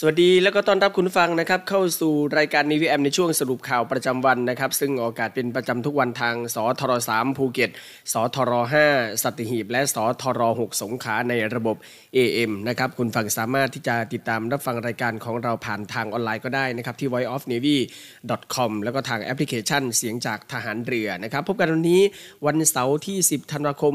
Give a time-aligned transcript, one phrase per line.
[0.00, 7.70] สวัสดีแล้วก็ต้อนรับคุณฟังนะครับเข้าสู่รายการ Navy AM ในช่วงสรุปข่าวประจำวันนะครับซึ่งออกอากาศเป็นประจำทุกวันทางสทร3ภูเก็ต
[8.12, 8.52] สทร
[8.90, 11.76] 5สัตหีบ และสทร6สงขลาในระบบ
[12.16, 22.02] AM นะครับคุณผู้ฟังสามารถที่จะติดตามรับฟังรายการของเราผ่านทางออนไลน์ก็ได้นะครับที่ voiceofnavy.com แล้วก็ทางแอปพลิเคชันเสียงจากทหารเรือนะครับพบกันวันนี้
[22.46, 23.94] วันเสาร์ที่ 10 ธันวาคม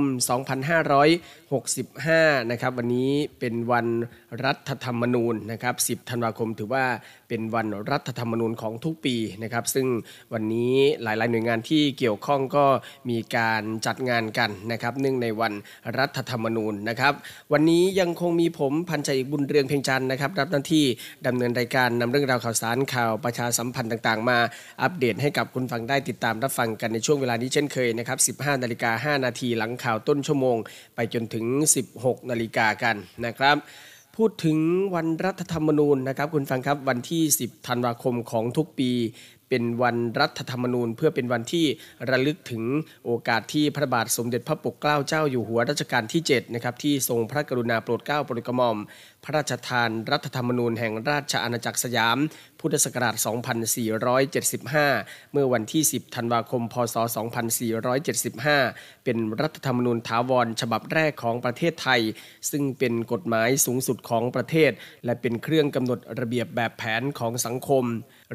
[1.61, 3.87] 65นะครับวันนี้เป็นวัน
[4.43, 6.85] รัฐธรรมนูญนะครับ10ธันวาคมถือว่า
[7.33, 9.87] เป็นวันรัฐธรรมนูญของทุกปีนะครับ ซึ่ง
[10.33, 12.65] วันนี้หลาย ๆ หน่วยงานที่เกี่ยวข้องก็
[13.09, 15.53] มีการจัดงานกันนะครับเนื่องในวัน
[15.97, 17.13] รัฐธรรมนูญนะครับ
[17.53, 20.85] วันนี้ยังคงมีผมพันใจอีกบุญเรืองเพียงจันทร์นะครับ รับหน้าที่
[21.27, 24.37] ดำเนินรายการนำเรื่องราวข่าวสารข่าวประชาสัมพันธ์ต่าง ๆ มา
[24.83, 30.57] อัปเดตให้กับคุณฟังได้ติดตามรับฟังกันในช่วงเวลานี้เช่นเคยนะครับ 15 นาฬิกา 5 นาทีหลังข่าวต้นชั่วโมง
[30.95, 31.45] ไปจนถึง
[31.89, 32.95] 16 นาฬิกากัน
[33.25, 33.57] นะครับ
[34.19, 34.57] พูดถึง
[34.95, 38.91] วันรัฐธรรมนูญนะครับคุณฟังครับวันที่ 10 ธันวาคมของทุกปี
[39.49, 41.65] เป็นวันรัฐธรรมนูญ เพื่อเป็นวันที่
[42.09, 42.63] ระลึกถึง
[43.05, 48.77] โอกาสที่พระบาทสมเด็จพระปกเกล้าเจ้าอยู่หัวรัชกาลที่7นะครับที่ทรงพระกรุณาโปรดเกล้าโปรดกระหม่อม
[49.23, 52.17] พระราชทานรัฐธรรมนูญแห่งราชอาณาจักรสยาม
[52.59, 53.15] พุทธศักราช
[54.43, 56.95] 2475 เมื่อวันที่ 10 ธันวาคม พศ
[58.15, 62.01] 2475 เป็นรัฐธรรมนูญถาวรฉบับแรกของประเทศไทย
[62.51, 64.71] ซึ่งเป็นกฎหมายสูงสุดของประเทศ
[65.05, 67.85] และเป็นเครื่องกำหนดระเบียบแบบแผนของสังคม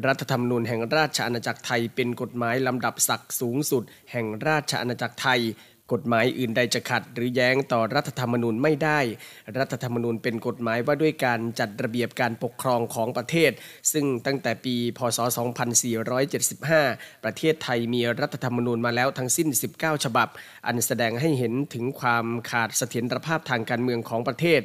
[0.05, 5.41] รัฐธรรมนูญแห่งราชอาณาจักรไทย เป็นกฎหมายลำดับศักดิ์สูงสุด แห่งราชอาณาจักรไทย
[5.93, 8.99] กฎหมายอื่นใดจะขัด หรือแย้งต่อรัฐธรรมนูญไม่ได้
[9.57, 13.51] รัฐธรรมนูญเป็นกฎหมายว่าด้วยการจัดระเบียบการปกครองของประเทศ
[13.93, 15.19] ซึ่งตั้งแต่ปี พศ
[16.01, 20.27] 2475 ประเทศไทยมีรัฐธรรมนูญมาแล้วทั้งสิ้น 19 ฉบับ
[20.67, 24.61] อันแสดงให้เห็นถึงความขาดเสถียรภาพทางการเมืองของประเทศ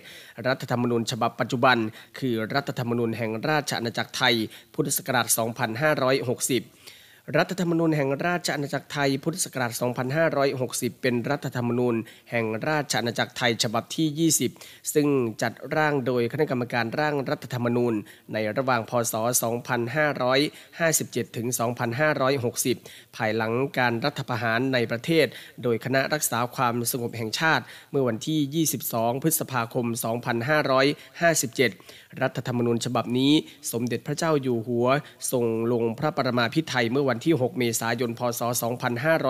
[0.46, 1.76] รัฐธรรมนูญฉบับปัจจุบัน
[2.18, 4.34] คือรัฐธรรมนูญแห่งราชอาณาจักรไทย
[4.74, 6.83] พุทธศักราช 2560
[7.36, 9.72] รัฐธรรมนูญแห่งราชอาณาจักรไทยพุทธศักราช
[10.36, 11.94] 2560 เป็นรัฐธรรมนูญ
[12.30, 15.08] แห่งราชอาณาจักรไทยฉบับที่ 20 ซึ่ง
[15.42, 17.94] จัดร่างโดยคณะกรรมการร่างรัฐธรรมนูญ
[18.32, 19.14] ในระหว่างพศ
[20.44, 21.46] 2557 ถึง
[22.32, 25.26] 2560 ภายหลังการรัฐประหารในประเทศ
[25.62, 29.86] โดยคณะรักษาความสงบแห่งชาติ เมื่อวันที่ 22 พฤษภาคม
[30.62, 33.32] 2557 รัฐธรรมนูญฉบับนี้
[33.72, 34.86] สมเด็จพระเจ้าอยู่หัว
[35.32, 38.40] ทรงลงพระประมาพิไทยเมื่อวันที่ 6 เมษายน พศ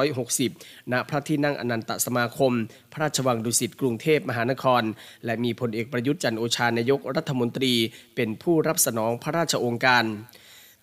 [0.00, 2.52] 2560 ณ พระที่นั่งอนันตสมาคม
[2.92, 4.82] พระราชวังดุสิตกรุงเทพมหานคร
[5.24, 7.74] และมีพลเอกประยุทธ์จันโอชานายกรัฐมนตรี
[8.16, 10.04] เป็นผู้รับสนองพระราชโองการ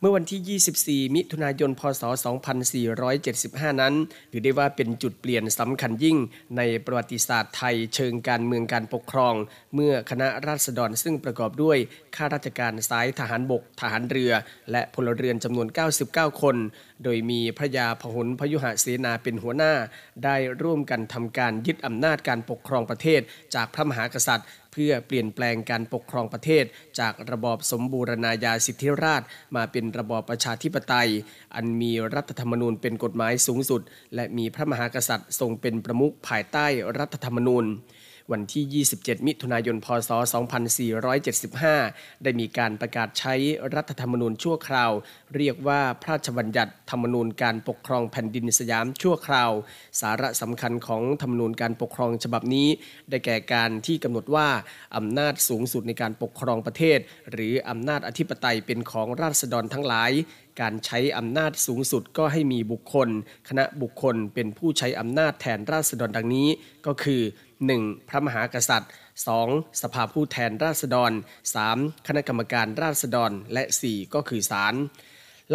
[0.03, 2.03] เมื่อวันที่ 24 มิถุนายน พศ
[3.12, 3.94] 2475 นั้น
[4.31, 6.18] ถือได้ว่าเป็นจุดเปลี่ยนสำคัญยิ่ง
[6.57, 9.33] ในประวัติศาสตร์ไทยเชิงการเมืองการปกครอง
[9.75, 11.77] เมื่อคณะราษฎรซึ่งประกอบด้วย
[12.15, 14.31] ข้าราชการสายทหารบก ทหารเรือ
[14.71, 15.68] และพลเรือนจำนวน
[16.06, 16.56] 99 คน
[17.04, 19.74] โดยมีพระยาพหลพยุหเสนาเป็นหัวหน้า
[20.24, 23.21] ได้ร่วมกันทำการยึดอำนาจการปกครองประเทศ
[23.56, 26.65] จากพระมหากษัตริย์ เพื่อเปลี่ยนแปลงการปกครองประเทศ
[27.00, 29.23] จากระบอบสมบูรณาญาสิทธิราช
[29.56, 31.09] มาเป็นระบอบประชาธิปไตย
[31.56, 33.81] อันมีรัฐธรรมนูญเป็นกฎหมายสูงสุด
[34.15, 36.65] และมีพระมหากษัตริย์ทรงเป็นประมุขภายใต้
[36.97, 37.65] รัฐธรรมนูญ
[38.31, 40.10] วันที่ 27 มิถุนายน พศ
[41.38, 43.33] 2475 ได้มีการประกาศใช้
[43.75, 44.92] รัฐธรรมนูญชั่วคราว
[45.36, 49.51] เรียกว่าพระราชบัญญัติธรรมนูญการปกครองแผ่นดินสยามชั่วคราว
[50.01, 52.68] สาระสำคัญของธรรมนูญการปกครองฉบับนี้
[53.10, 54.48] ได้แก่การที่กำหนดว่า
[54.95, 57.00] อำนาจสูงสุดในการปกครองประเทศ
[57.31, 60.12] หรืออำนาจอธิปไตยเป็นของราษฎรทั้งหลาย
[60.62, 63.10] การใช้อำนาจสูงสุดก็ให้มีบุคคล
[63.50, 66.48] คณะบุคคลเป็นผู้ใช้อำนาจแทนราษฎรดังนี้
[66.88, 67.22] ก็คือ
[67.69, 68.10] 1.
[68.10, 68.92] พระมหากษัตริย์
[69.36, 69.81] 2.
[69.81, 71.12] สภาผู้แทนราษฎร
[71.60, 72.08] 3.
[72.08, 74.13] คณะกรรมการราษฎร และ 4.
[74.13, 74.75] ก็คือศาล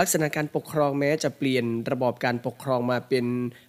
[0.00, 3.26] ลักษณะการปกครองแม้จะเปลี่ยนระบอบการปกครองมาเป็น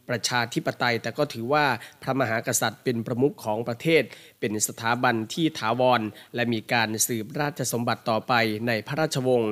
[0.09, 1.65] ประชาธิปไตย แต่ก็ถือว่า
[2.01, 4.03] พระมหากษัตริย์เป็นประมุขของประเทศ
[4.39, 6.01] เป็นสถาบันที่ถาวร
[6.35, 8.33] และมีการสืบราชสมบัติต่อไป
[8.67, 9.51] ในพระราชวงศ์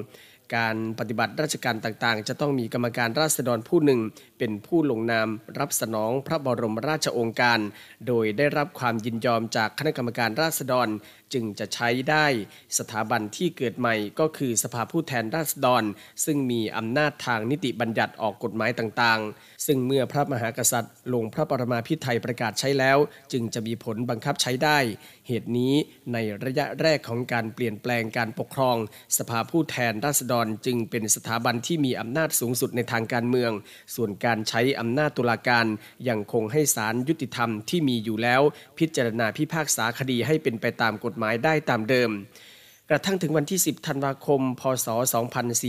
[0.55, 3.99] การปฏิบัติราชการต่างๆ จะต้องมีกรรมการราษฎรผู้หนึ่ง
[4.37, 5.27] เป็นผู้ลงนาม
[5.59, 7.59] รับสนองพระบรมราชโองการ
[8.07, 10.87] โดยได้รับความยินยอมจากคณะกรรมการราษฎร
[11.33, 12.25] จึงจะใช้ได้
[12.77, 15.83] สถาบันที่เกิดใหม่ก็คือสภาผู้แทนราษฎร
[16.25, 22.97] ซึ่งมีอำนาจทางนิติบัญญัติออกกฎหมายต่างๆ ซึ่งเมื่อพระมหากษัตริย์ ลงพระปรมาภิไธยประกาศใช้แล้ว
[23.31, 24.79] จึงจะมีผลบังคับใช้ได้
[25.27, 25.73] เหตุนี้
[26.13, 28.77] ในระยะแรกของการเปลี่ยนแปลงการปกครอง
[29.17, 33.51] สภาผู้แทนราษฎรจึงเป็นสถาบันที่มีอำนาจสูงสุดในทางการเมือง
[33.95, 35.65] ส่วนการใช้อำนาจตุลาการ
[36.09, 38.41] ยังคงให้ศาลยุติธรรมที่มีอยู่แล้ว
[38.79, 42.11] พิจารณาพิพากษาคดีให้เป็นไปตามกฎหมายได้ตามเดิม
[42.89, 44.87] กระทั่งถึงวันที่ 10 ธันวาคม พศ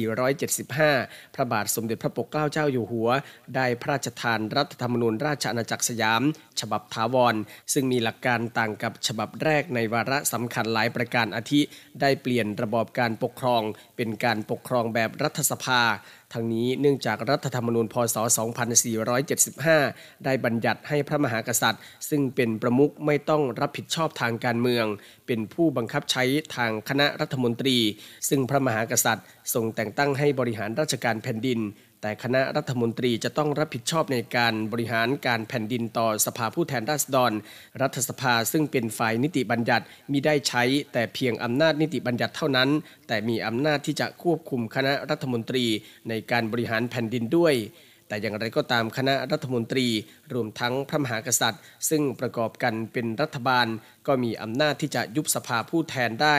[0.07, 3.09] 2475 พระบาทสมเด็จพระปกเกล้าเจ้าอยู่หัว
[3.55, 6.23] ได้พระราชทานรัฐธรรมนูญราชอาณาจักรสยาม
[6.61, 7.35] ฉบับถาวร
[7.73, 11.61] ซึ่งมีหลักการต่างกับฉบับแรกในวาระสำคัญหลายประการอาทิ
[12.01, 13.63] ได้เปลี่ยนระบอบการปกครอง
[13.97, 15.83] เป็นการปกครองแบบรัฐสภา
[16.32, 18.17] ทั้งนี้เนื่องจากรัฐธรรมนูญพศ
[19.40, 24.87] 2475 ได้บัญญัติให้พระมหากษัตริย์ ซึ่งเป็นประมุขไม่ต้องรับผิดชอบทางการเมือง
[25.26, 26.25] เป็นผู้บังคับใช้
[26.56, 27.78] ทางคณะรัฐมนตรี
[28.28, 31.61] ซึ่งพระมหากษัตริย์ทรงแต่งตั้งให้บริหารราชการแผ่นดิน
[32.06, 37.32] แต่คณะรัฐมนตรีจะต้องรับผิดชอบในการบริหารการแผ่นดินต่อสภาผู้แทนราษฎร
[37.82, 40.62] รัฐสภาซึ่งเป็นฝ่ายนิติบัญญัติมิได้ใช้
[40.93, 42.69] แต่เพียงอำนาจนิติบัญญัติเท่านั้น
[43.08, 45.64] แต่มีอำนาจที่จะควบคุมคณะรัฐมนตรี
[46.08, 47.55] ในการบริหารแผ่นดินด้วย
[48.08, 49.87] แต่อย่างไรก็ตามคณะรัฐมนตรี
[50.32, 53.67] รวมทั้งพระมหากษัตริย์ ซึ่งประกอบกันเป็นรัฐบาล
[54.06, 56.37] ก็มีอำนาจที่จะยุบสภาผู้แทนได้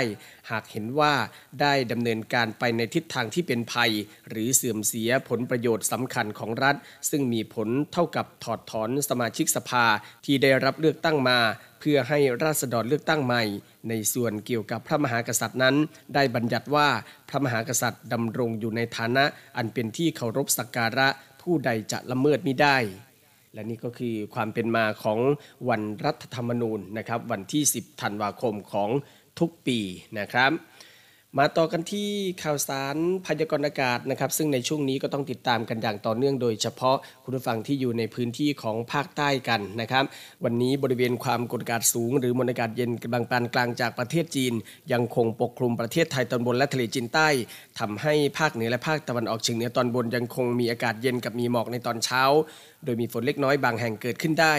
[0.51, 1.13] หากเห็นว่า
[1.61, 3.91] ได้ดำเนินการไปในทิศทางที่เป็นภัย
[4.29, 6.75] หรือเสื่อมเสียผลประโยชน์สำคัญของรัฐ
[7.09, 9.85] ซึ่งมีผลเท่ากับถอดถอนสมาชิกสภา
[10.25, 11.39] ที่ได้รับเลือกตั้งมา
[11.79, 13.43] เพื่อให้ราษฎรเลือกตั้งใหม่
[13.89, 15.75] ในส่วนเกี่ยวกับพระมหากษัตริย์นั้น
[16.15, 16.87] ได้บัญญัติว่า
[17.29, 19.25] พระมหากษัตริย์ดำรงอยู่ในฐานะ
[19.57, 21.07] อันเป็นที่เคารพสักการะ
[21.47, 22.77] ผู้ใดจะละเมิดมิได้
[23.53, 25.19] และนี่ก็คือความเป็นมาของ
[25.69, 28.89] วันรัฐธรรมนูญนะครับ วันที่ 10 ธันวาคมของ
[29.39, 29.79] ทุกปี
[30.19, 30.51] นะครับ
[31.35, 32.09] มาต่อกันที่
[32.43, 40.03] ข่าวสารพยากรณ์อากาศนะครับ ซึ่งในช่วงนี้ก็ต้องติดตามกันอย่างต่อเนื่องโดยเฉพาะคุณผู้ฟังที่อยู่ในพื้นที่ของภาคใต้กันนะครับ
[40.43, 44.53] วันนี้บริเวณความกดอากาศสูง หรือมวลอากาศเย็นกำลังปานกลางจากประเทศจีน
[44.91, 47.27] ยังคงปกคลุมประเทศไทยตอนบนและทะเลจีนใต้
[47.79, 52.21] ทำให้ภาคเหนือและภาคตะวันออกเฉียงเหนือตอนบนยังคงมีอากาศเย็นกับมีหมอกในตอนเช้า
[52.85, 54.55] โดยมีฝนเล็กน้อยบางแห่งเกิดขึ้นได้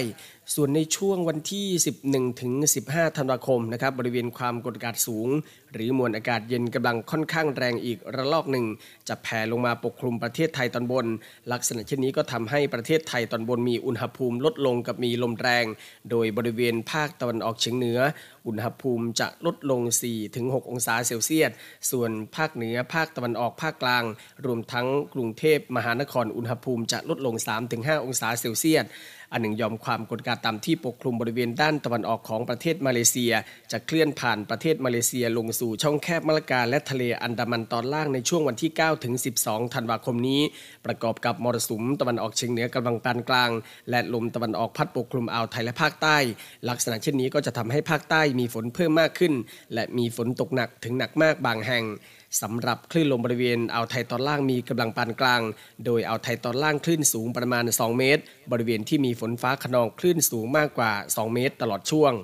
[0.54, 1.66] ส่วนในช่วงวันที่
[2.04, 2.52] 11 ถึง
[2.86, 5.28] 15 ธันวาคมนะครับบริเวณความกดอากาศสูง
[5.72, 8.66] หรือมวลอากาศเย็นกำลังค่อนข้างแรงอีกระลอกหนึ่ง
[9.08, 11.06] จะแผ่ลงมาปกคลุมประเทศไทยตอนบน
[11.52, 15.64] ลักษณะเช่นนี้ก็ทำให้ประเทศไทยตอนบนมีอุณหภูมิลดลงกับมีลมแรง
[16.10, 18.00] โดยบริเวณภาคตะวันออกเฉียงเหนือ
[18.46, 19.80] อุณหภูมิจะลดลง
[20.26, 21.50] 4-6 องศาเซลเซียส
[21.90, 24.04] ส่วนภาคเหนือภาคตะวันออกภาคกลาง
[24.46, 27.34] รวมทั้งกรุงเทพมหานครอุณหภูมิจะลดลง
[27.70, 28.86] 3-5องศาเซลเซียส
[29.32, 33.32] อันหนึ่งยอมความกดอากาศต่ำที่ปกคลุมบริเวณด้านตะวันออกของประเทศมาเลเซีย
[33.72, 40.40] จะเคลื่อนผ่านประเทศมาเลเซียลงสู่ช่องแคบมะละกาและทะเลอันดามันตอนล่างในช่วงวันที่ 9 ถึง 12 ธันวาคมนี้
[40.86, 43.50] ประกอบกับมรสุมตะวันออกเฉียงเหนือกำลังปานกลาง
[43.90, 46.16] และลมตะวันออกพัดปกคลุมอ่าวไทยและภาคใต้
[46.68, 49.32] ลักษณะเช่นนี้ก็จะทำให้ภาคใต้มีฝนเพิ่มมากขึ้น
[49.74, 51.84] และมีฝนตกหนักถึงหนักมากบางแห่ง
[52.42, 55.42] สำหรับคลื่นลมบริเวณอ่าวไทยตอนล่างมีกำลังปานกลาง
[55.84, 62.14] โดยอ่าวไทยตอนล่างคลื่นสูงประมาณ 2 เมตร บริเวณที่มีฝนฟ้าขนองคลื่นสูงมากกว่า 2 เมตร ตลอดช่วง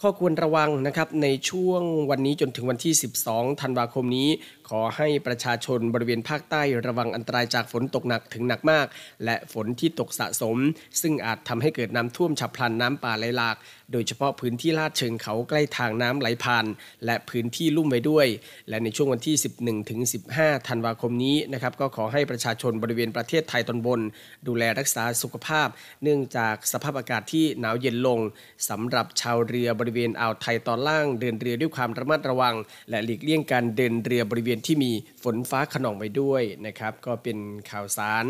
[0.00, 2.92] ข้อควรระวังนะครับในช่วงวันนี้จนถึงวันที่
[3.26, 4.28] 12 ธันวาคมนี้
[4.74, 8.86] ออให้ประชาชนบริเวณภาคใต้ระวังอันตรายจากฝนตกหนักถึงหนักมาก
[9.24, 10.56] และฝนที่ตกสะสม
[11.02, 13.56] ซึ่งอาจทำให้เกิดน้ำท่วมฉับพลันน้ำป่าไหลหลาก
[13.92, 16.66] โดยเฉพาะพื้นที่ลาดเชิงเขาใกล้ทางน้ำไหลผ่าน
[17.04, 18.26] และพื้นที่ลุ่มไว้ด้วย
[18.68, 20.00] และในช่วงวันที่ 11ถึง
[20.34, 24.00] 15 ธันวาคมนี้นะครับก็ขอให้ประชาชนบริเวณประเทศไทยตอนบน
[24.46, 25.68] ดูแลรักษาสุขภาพ
[26.02, 28.20] เนื่องจากสภาพอากาศที่หนาวเย็นลง
[28.68, 32.54] สำหรับชาวเรือบริเวณอ่าวไทยตอนล่างเดินเรือด้วยความระมัดระวัง
[32.90, 34.92] และหลีกเลี่ยงการเดินเรือบริเวณที่มี
[35.22, 37.38] ฝนฟ้าขนองไว้ด้วยนะครับ ก็เป็น
[37.70, 38.24] ข่าวสาร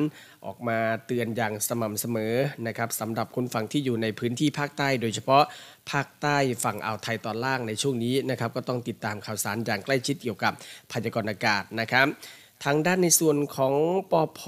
[0.47, 2.35] ออกมาเตือนอย่างสม่ำเสมอ
[2.67, 5.45] นะครับสำหรับคนฝั่งที่อยู่ในพื้นที่ภาคใต้ โดยเฉพาะ
[5.91, 10.53] ภาคใต้ฝั่งอ่าวไทยตอนล่างในช่วงนี้นะครับ ก็ต้องติดตามข่าวสารอย่างใกล้ชิดเกี่ยวกับ
[10.91, 12.09] พยากรณ์อากาศนะครับ
[12.65, 13.75] ทางด้านในส่วนของ
[14.11, 14.41] ปอพ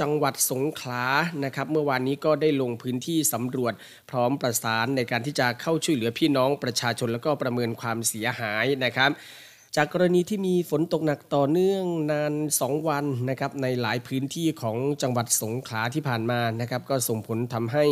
[0.00, 1.04] จังหวัดสงขลา
[1.44, 3.74] นะครับ เมื่อวานนี้ก็ได้ลงพื้นที่สำรวจ
[4.10, 9.10] พร้อมประสานในการที่จะเข้าช่วยเหลือพี่น้องประชาชน แล้วก็ประเมินความเสียหายนะครับ
[9.78, 17.84] จากกรณีที่มีฝนตกหนักต่อเนื่องนาน 2 วันนะครับในหลายพื้นที่ของจังหวัดสงขลาที่ผ่านมานะครับก็ส่งผลทำให้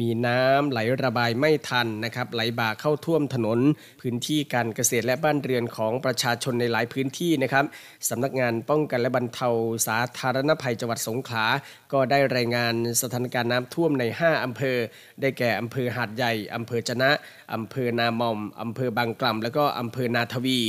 [0.00, 3.58] มีน้ำไหลระบายไม่ทันนะครับไหลบ่าเข้าท่วมถนน
[4.00, 7.64] พื้นที่การเกษตรและบ้านเรือนของประชาชนในหลายพื้นที่นะครับ
[8.08, 9.48] สำนักงานป้องกันและบรรเทา
[9.86, 11.46] สาธารณภัยจังหวัดสงขลา
[11.92, 14.76] ก็ได้รายงานสถานการณ์น้ำท่วมใน 5อำเภอ
[15.20, 17.10] ได้แก่อำเภอหาดใหญ่อำเภอจะนะ
[17.54, 20.60] อำเภอนามอมอำเภอบางกล่ำแล้วก็อำเภอนาทวี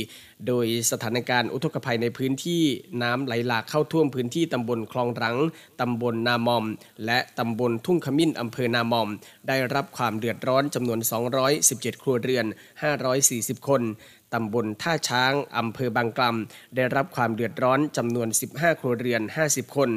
[0.46, 2.62] โดยสถานการณ์อุทกภัยในพื้นที่
[3.02, 5.36] น้ำไหลหลากเข้าท่วมพื้นที่ตำบลคลองรัง
[5.80, 6.64] ตำบลนามอม
[7.06, 9.08] และตำบลทุ่งขมิ้นอำเภอนามอม
[9.48, 11.00] ได้รับความเดือดร้อนจำนวน
[11.50, 12.46] 217 ครัวเรือน
[13.06, 13.82] 540 คน
[14.34, 19.90] ตำบลท่าช้าง อำเภอบางกล่ำได้รับความเดือดร้อนจำนวน 15 ครัวเรือน 50 คน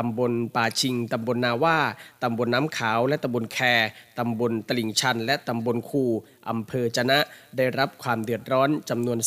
[0.00, 1.78] ตำบลป่าชิง ตำบลนาว่า
[2.22, 3.58] ตำบลน้ำขาว และตำบลแค
[4.18, 6.04] ตำบลตลิ่งชัน และตำบลคู
[6.48, 7.18] อำเภอจนะ
[7.56, 9.18] ได้รับความเดือดร้อนจำนวน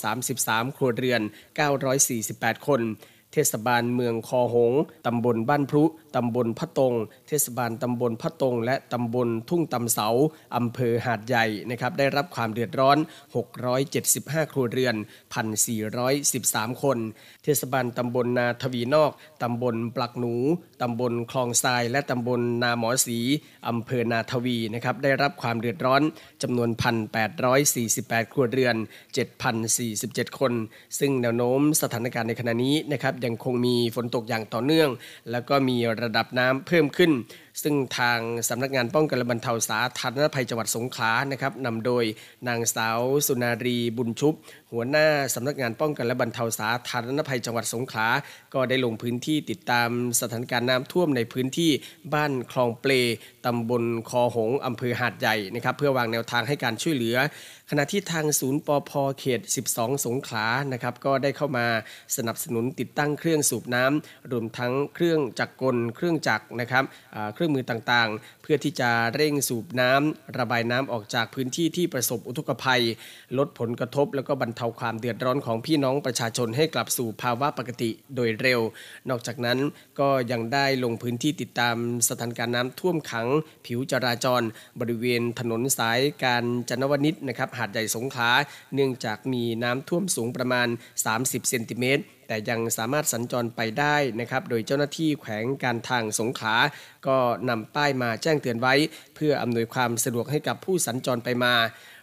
[0.00, 1.22] 233 ครัวเรือน
[1.94, 2.80] 948 คน
[3.38, 4.72] เทศบาลเมืองคอหง
[5.06, 5.84] ตำบลบ้านพลุ
[6.16, 6.94] ตำบลพะตง
[7.28, 10.08] เทศบาลตำบลพะตง และตำบลทุ่งตำเสา
[10.56, 12.98] อำเภอหาดใหญ่นะครับได้รับความเดือดร้อน
[13.74, 14.96] 675 ครัวเรือน
[15.68, 16.98] 1,413 คน
[17.44, 19.10] เทศบาลตำบลนาทวีนอก
[19.42, 20.34] ตำบลปลักหนู
[20.82, 23.18] ตำบลคลองทราย และตำบลนาหมอสี
[23.68, 26.02] อำเภอนาทวีนะครับได้รับความเดือดร้อน
[26.42, 26.68] จำนวน
[27.50, 28.76] 1,848 ครัวเรือน
[29.56, 30.52] 7,047 คน
[30.98, 34.90] ซึ่งแนวโน้มสถานการณ์ในขณะนี้นะครับยังคงมีฝนตกอย่างต่อเนื่อง
[35.30, 37.12] แล้วก็มีระดับน้ำเพิ่มขึ้น
[37.62, 42.04] ซึ่งทางสำนักงานป้องกันและบรรเทาสาธารณภัยจังหวัดสงขลานะครับนำโดย
[42.48, 44.34] นางสาวสุนารีบุญชุบ
[44.72, 48.08] หัวหน้าสำนักงานป้องกันและบรรเทาสาธารณภัยจังหวัดสงขลา
[48.54, 49.88] ก็ได้ลงพื้นที่ติดตาม
[50.20, 51.70] สถานการณ์น้ำท่วมในพื้นที่
[52.14, 52.92] บ้านคลองเปล
[53.46, 57.16] ตำบลคอหงอำเภอหาดใหญ่นะครับเพื่อวางแนวทางให้การช่วยเหลือ
[57.70, 61.66] ขณะที่ทางศูนย์ปอพเขต 12 สงขลานะครับก็ได้เข้ามา
[62.16, 66.84] สนับสนุนติดตั้งเครื่องสูบน้ำรวมทั้งเครื่องจักรกล เครื่องจักรนะครับ
[67.34, 72.82] เครื่องมือต่างๆ เพื่อที่จะเร่งสูบน้ำระบายน้ำออกจากพื้นที่ที่ประสบอุทกภัย
[73.38, 78.60] ลดผลกระทบ แล้วก็บรรเทาความเดือดร้อนของพี่น้องประชาชนให้กลับสู่ภาวะปกติโดยเร็ว
[79.10, 79.58] นอกจากนั้น
[80.00, 81.76] ก็ยังได้ลงพื้นที่ติดตาม
[82.08, 83.26] สถานการณ์น้ำท่วมขัง
[83.66, 84.42] ผิวจราจร
[84.80, 88.30] บริเวณถนนสายการจนวนิชนะครับหาดใหญ่สงขลา
[88.74, 90.68] เนื่องจากมีน้ำท่วมสูงประมาณ
[91.08, 96.56] 30 เซนติเมตรแต่ยังสามารถสัญจรไปได้นะครับ โดยเจ้าหน้าที่แขวงการทางสงขลา
[97.06, 97.16] ก็
[97.48, 98.74] นำป้ายมาแจ้งเตือนไว้
[99.14, 101.54] เพื่ออำนวยความสะดวกให้กับผู้สัญจรไปมา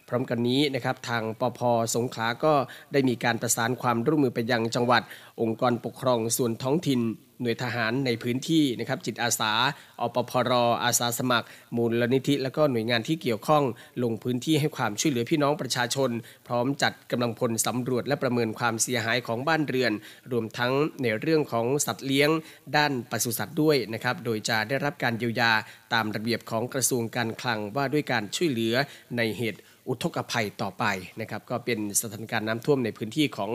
[0.08, 1.60] พร้อมกันนี้นะครับทางปพ
[1.96, 2.54] สงขลาก็
[2.92, 5.02] ได้มีการประสานความร่วมมือไปยังจังหวัด
[5.40, 7.00] องค์กรปกครองส่วนท้องถิ่น
[7.42, 9.52] หน่วยทหารในพื้นที่นะครับจิตอาสา
[10.00, 10.52] อปพร
[10.84, 13.64] อาสาสมัคร มูลนิธิ และก็หน่วยงานที่เกี่ยวข้อง
[14.02, 16.10] ลงพื้นที่ให้ความช่วยเหลือพี่น้องประชาชน
[16.48, 19.92] พร้อมจัดกำลังพลสำรวจและประเมินความเสียหายของบ้านเรือน
[20.32, 20.72] รวมทั้ง
[21.02, 22.30] ในเรื่องของสัตว์เลี้ยง
[22.76, 25.52] ด้านปศุสัตว์ด้วยนะครับโดยจะได้รับการเยียวยา
[25.94, 28.74] ตามระเบียบของกระทรวงการคลังว่าด้วยการช่วยเหลือ
[29.16, 30.84] ในเหตุอุทกภัยต่อไป
[31.20, 33.50] นะครับก็เป็นสถานการณ์น้ำท่วมในพื้นที่ของ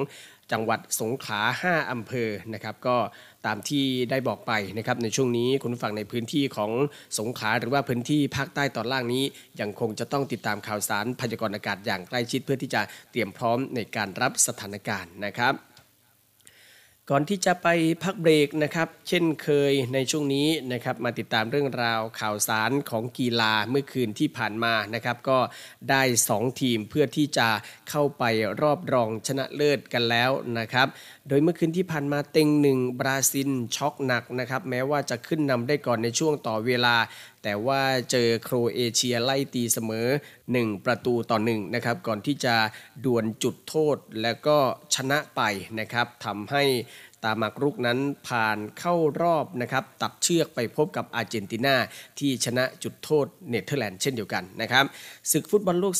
[0.51, 2.97] จังหวัดสงขลา 5 อำเภอนะครับ ก็
[3.45, 6.71] ตามที่ได้บอกไปนะครับในช่วงนี้คุณผู้ฟังในพื้นที่ของ
[7.19, 9.23] สงขลาหรือว่าพื้นที่ภาคใต้ตอนล่างนี้
[9.61, 12.81] ยังคงจะต้องติดตามข่าวสารพยากรณ์อากาศอย่างใกล้ชิดเพื่อที่จะ
[13.11, 15.53] เตรียมพร้อมในการรับสถานการณ์นะครับ
[17.11, 17.67] ก่อนที่จะไป
[18.03, 25.39] พักเบรกนะครับ เช่นเคยในช่วงนี้นะครับ มาติดตามเรื่องราวข่าวสารของกีฬาเมื่อคืนที่ผ่านมานะครับ ก็
[25.89, 26.01] ได้
[26.31, 27.47] 2 ทีมเพื่อที่จะ
[27.89, 28.23] เข้าไป
[28.61, 30.87] รอบรองชนะเลิศกันแล้วนะครับ
[31.27, 36.95] โดยเมื่อคืนที่ผ่านมาเต็งหนึ่งบราซิลช็อกหนักนะครับ แม้ว่าจะขึ้นนำได้ก่อนในช่วงต่อเวลา
[37.43, 37.81] แต่ว่า
[38.11, 40.07] เจอโครเอเชียไล่ตีเสมอ
[40.47, 42.55] 1 ประตูต่อ1นะครับก่อนที่จะ
[43.05, 44.57] ดวลจุดโทษแล้วก็
[44.95, 45.41] ชนะไป
[45.79, 46.63] นะครับทำให้
[47.23, 51.75] ตาหมากรุกนั้นผ่านเข้ารอบนะครับตัดเชือกไปพบกับอาร์เจนตินา
[52.19, 54.85] ที่ชนะจุดโทษเนเธอร์แลนด์เช่นเดียวกันนะครับ
[55.31, 55.93] ศึกฟุตบอลโลก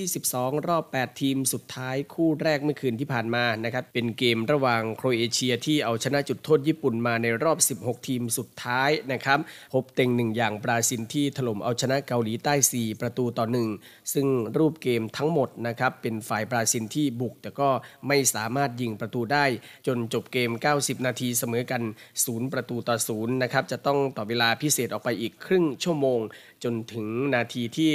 [0.00, 9.38] 2022 รอบ 8 ทีมสุดท้ายคู่แรกเมื่อคืนที่ผ่านมานะครับเป็นเกมระหว่างโครเอเชียที่เอาชนะจุดโทษญี่ปุ่นมาในรอบ 16 ทีมสุดท้ายนะครับ
[9.74, 13.46] พบเต็งหนึ่งอย่างบราซิลที่ถล่มเอาชนะเกาหลีใต้ 4 ประตูต่อ
[13.78, 14.26] 1 ซึ่ง
[14.58, 17.68] รูปเกมทั้งหมดนะครับเป็นฝ่ายบราซิลที่บุก แต่ก็
[18.08, 19.44] ไม่สามารถยิงประตูได้
[19.86, 21.82] จนจบเกม90 นาทีเสมอกัน
[22.16, 26.20] 0 ประตูต่อ0นะครับจะต้องต่อเวลาพิเศษออกไปอีกครึ่งชั่วโมง
[26.64, 27.92] จนถึงนาทีที่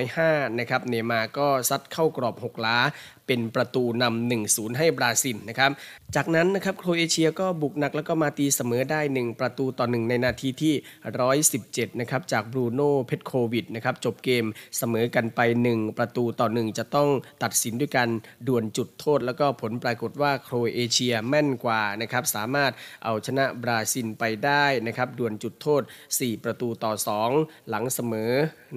[0.00, 2.78] 105 นะครับเนมาก็ซัดเข้ากรอบ 6 ล้า
[3.26, 5.70] เป็นประตูนำ 1-0 ให้บราซิลนะครับ
[6.16, 10.74] จากนั้นนะครับโครเอเชียก็บุกหนักแล้วก็มาตีเสมอได้ 1 ประตูต่อ 1 ในนาทีที่
[11.36, 14.44] 117 นะครับ จากบรูโน่เพชโควิดนะครับ จบเกม
[14.78, 15.40] เสมอกันไป
[15.72, 17.08] 1 ประตูต่อ 1 จะต้อง
[17.42, 18.08] ตัดสินด้วยการ
[18.48, 22.72] ด่วลจุดโทษ แล้วก็ผลปรากฏว่าโครเอเชียแม่นกว่านะครับ สามารถ
[23.04, 26.92] เอาชนะบราซิลไปได้นะครับด่วลจุดโทษ 4 ประตูต่อ
[27.32, 28.32] 2 หลังเสมอ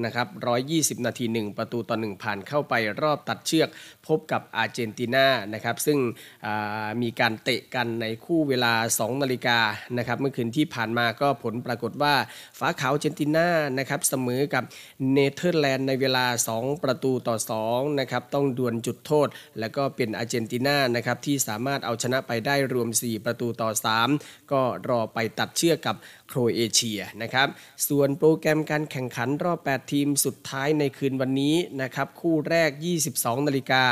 [0.05, 0.27] นะครับ
[0.67, 3.69] 120 นาที 1 ประตูต่อ 1 ผ่านเข้าไปรอบตัดเชือก
[4.07, 5.99] พบกับอาร์เจนตินานะครับซึ่ง
[7.01, 9.59] มีการเตะกันในคู่เวลา 2 นาฬิกา
[9.97, 12.13] นะครับเมื่อคืนที่ผ่านมาก็ผลปรากฏว่า
[12.59, 14.63] ฟ้าขาวเจนตินานะครับเสมอกับ
[15.13, 16.25] เนเธอร์แลนด์ในเวลา
[16.55, 17.35] 2 ประตูต่อ
[17.67, 19.27] 2นะครับต้องดวลจุดโทษ
[19.59, 23.69] แล้วก็เป็นอาร์เจนตินานะครับที่สามารถเอาชนะไปได้รวม 4 ประตูต่อ
[24.11, 25.95] 3 ก็รอไปตัดเชือกกับ
[26.27, 27.47] โครเอเชียนะครับ
[27.87, 32.69] ส่วนโปรแกรมการแข่งขันรอบ 8 ทีมสุดท้ายในคืนวันนี้นะครับ คู่แรก
[33.09, 33.83] 22 นาฬิกา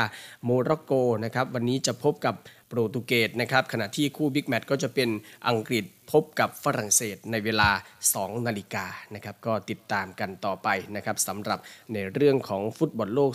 [0.44, 0.92] โมร็อกโก
[1.24, 2.34] นะครับ วันนี้จะพบกับ
[2.74, 5.08] โปรตุเกสนะครับขณะที่คู่ big match ก็จะเป็น
[5.48, 7.70] อังกฤษพบกับฝรั่งเศสในเวลา
[8.08, 11.58] 2 นาฬิกานะครับก็ติดตามกันต่อไปนะครับสำหรับ
[11.92, 13.32] ในเรื่องของฟุตบอลโลก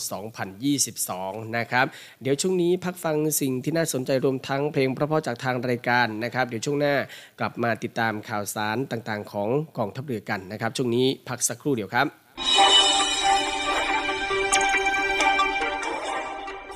[0.77, 1.85] 2022 นะครับ
[2.21, 6.95] เดี๋ยวช่วงนี้พักฟังสิ่งที่น่าสนใจรวมทั้งเพลงเพราะๆจากทางรายการนะครับ เดี๋ยวช่วงหน้า
[7.39, 12.07] กลับมาติดตามข่าวสารต่างๆ ของกองทัพเรือกันนะครับ ช่วงนี้พักสักครู่เดียวครับ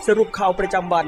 [0.07, 1.07] สรุปข่าวประจำวัน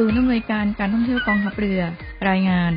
[0.00, 1.80] ศูนย์อำนวยการการท่องเที่ยวกองทัพเรือ
[2.28, 2.72] รายงาน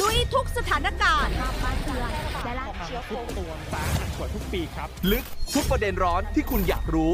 [0.00, 1.34] ลุยทุกสถานการณ์
[5.12, 7.12] ลึกทุกประเด็นร้อนที่คุณอยากรู้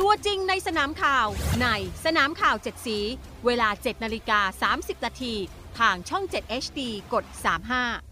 [0.00, 1.26] ตัวจริงในสนามข่าว
[1.62, 1.68] ใน
[2.04, 2.98] สนามข่าว 7 สี
[3.46, 5.34] เวลา 7 นาฬิกา 30 นาที
[5.78, 6.80] ทางช่อง 7 HD
[7.12, 8.09] กด 35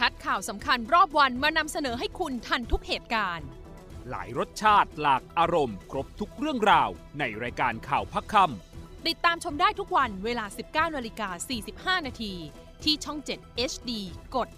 [0.00, 3.46] คัดข่าวสำคัญรอบวันมานำเสนอให้คุณทันทุกเหตุการณ์
[4.10, 8.34] หลายรสชาติหลากอารมณ์ ครบทุกเรื่องราว ในรายการข่าวพักค
[9.06, 11.28] ติดตามชมได้ทุกวันเวลา 19นาฬิกา
[12.00, 12.34] 45 นาที
[12.84, 13.90] ที่ช่อง 7 HD
[14.36, 14.48] กด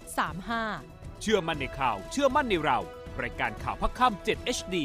[0.51, 2.79] 35ำเชื่อมั่นในข่าว เชื่อมั่นในเรา
[3.23, 4.75] รายการข่าวพักคำ7 HD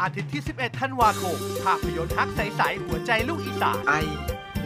[0.00, 3.92] อาทิตย์ที่ 11 ธันวาคมภาพยนตร์ฮักใส ๆ หัวใจลูกอีสานไอ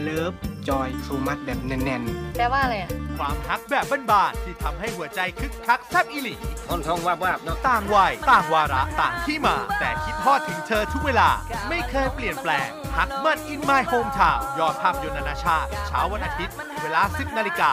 [0.00, 0.34] เลิฟ
[0.68, 6.34] จอยโซมัสแบบแน่นๆแปลว่าอะไรอะ ความฮักแบบบ้านๆที่ทำให้หัวใจคึกคักแซบอิหลี
[6.66, 11.28] ท่อนทองวาบวาบเนาะต่างวัยต่างวาระต่างที่มา แต่คิดทอดถึงเธอทุกเวลา
[11.68, 17.70] ไม่เคยเปลี่ยนแปลงฮักมันอินไมโฮมทาวยอดภาพยนตร์นานาชาติ เช้าวันอาทิตย์ เวลา 10นาฬิกา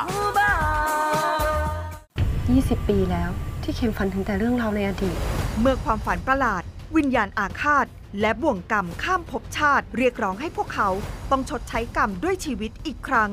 [2.44, 3.30] 20 ปีแล้ว
[3.64, 5.18] ที่เข็มฝันถึงแต่เรื่องราวในอดีต
[5.60, 6.64] เมื่อความฝันประหลาด
[6.98, 7.86] วิญญาณอาฆาต
[8.20, 10.90] และบ่วงกรรมข้ามภพชาติ เรียกร้องให้พวกเขา
[11.32, 13.32] ต้องชดใช้กรรมด้วยชีวิตอีกครั้ง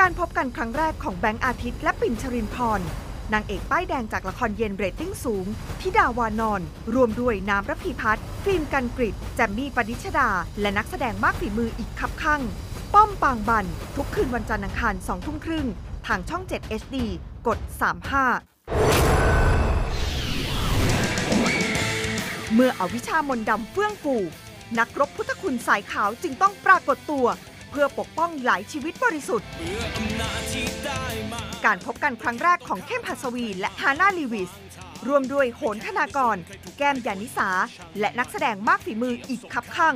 [0.00, 2.80] การพบกันครั้งแรกของแบงค์อาทิตย์และปิ่นชรินพร
[3.32, 5.46] นางเอกป้ายแดงจากละครเย็นเรตติ้งสูง
[5.80, 6.60] ธิดาวานร
[6.94, 12.42] ร่วมด้วยน้ำระพีพัฒน์ฟิล์มกันกริดแจมมี่ปนิชดา และนักแสดงมากฝีมืออีกคับคั่ง
[12.94, 13.66] ป้อมปางบัน
[13.96, 15.66] ทุกคืนวันจันทร์อังคารสองทุ่มครึ่ง
[16.06, 16.96] ทางช่อง 7 HD
[17.46, 19.33] กด 35
[22.54, 24.16] เมื่ออวิชามนดำเฟื่องฟู
[24.78, 27.26] นักรบพุทธคุณสายขาวจึงต้องปรากฏตัว
[27.70, 29.48] เพื่อปกป้องหลายชีวิตบริสุทธิ์
[31.66, 34.50] การพบกันครั้งแรกของเข้มพัสวีและฮาน่าลีวิส
[35.08, 36.36] รวมด้วยโหนธนากร
[36.78, 37.48] แก้มยานิสา
[38.00, 39.94] และนักแสดงมากฝีมืออีกคับข้าง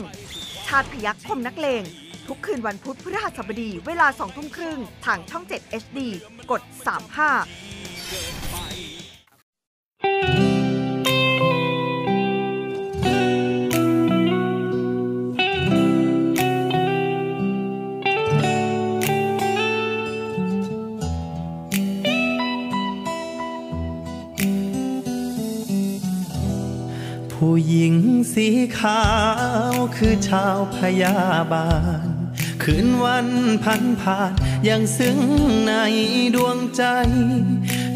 [0.66, 1.82] ชาติพยักคมนักเลง
[2.28, 5.98] ทุกคืนวันพุธพฤหัสบดีเวลาสองทุ่มครึ่งทางช่อง 7 HD
[6.50, 6.62] กด
[10.46, 10.47] 35
[28.40, 29.04] สีขา
[29.72, 31.16] วคือชาวพยา
[31.52, 31.70] บา
[32.04, 32.08] ล
[32.62, 33.28] คืนวัน
[33.64, 34.32] พันผ่าน
[34.68, 35.18] ยังซึ้ง
[35.66, 35.72] ใน
[36.34, 36.82] ดวงใจ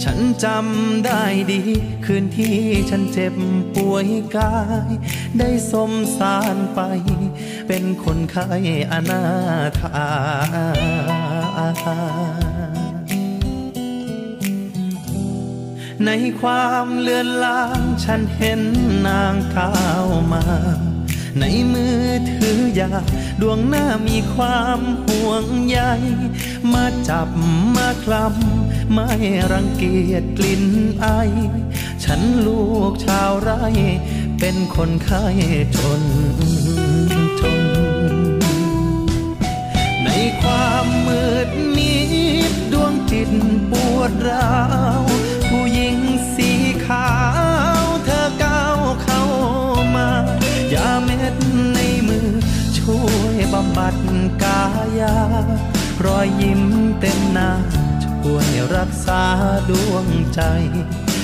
[0.04, 1.62] ฉันจำได้ดี
[2.04, 2.58] คืนที่
[2.90, 3.34] ฉันเจ็บ
[3.76, 4.56] ป่วยกา
[4.88, 4.90] ย
[5.38, 6.80] ได้สมสารไป
[7.68, 8.48] เป็นคนไข้
[8.92, 9.24] อนา
[9.80, 10.06] ถา
[16.06, 16.10] ใน
[16.40, 18.60] ความเลือนลางฉันเห็น
[19.06, 20.44] นางก้าวมา
[21.40, 22.92] ในมือถือยา
[23.40, 25.78] ดวงหน้ามีความห่วงใย
[26.72, 27.28] มาจับ
[27.76, 29.10] มาคลำไม่
[29.52, 30.64] รังเกียจกลิ่น
[31.00, 31.06] ไอ
[32.04, 33.64] ฉันลูกชาวไร่
[34.38, 35.26] เป็นคนไข้
[35.76, 36.02] จน
[37.40, 37.62] จน
[40.04, 40.08] ใน
[40.42, 41.96] ความมืดมิ
[42.50, 43.30] ดดวงจิต
[43.70, 44.52] ปวดร้า
[45.00, 45.02] ว
[53.52, 53.96] บำบัด
[54.42, 54.62] กา
[55.00, 55.14] ยา
[56.04, 56.62] รอยยิ้ม
[57.00, 57.50] เต็มหน้า
[58.04, 59.22] ช่วยรักษา
[59.68, 60.40] ดวงใจ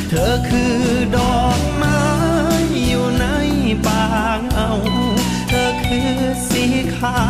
[0.09, 0.77] เธอคือ
[1.17, 2.01] ดอกไม้
[2.87, 3.27] อยู่ใน
[3.87, 4.05] ป่า
[4.55, 4.73] เอา
[5.49, 6.13] เธอคือ
[6.51, 6.65] สี
[6.97, 7.21] ขา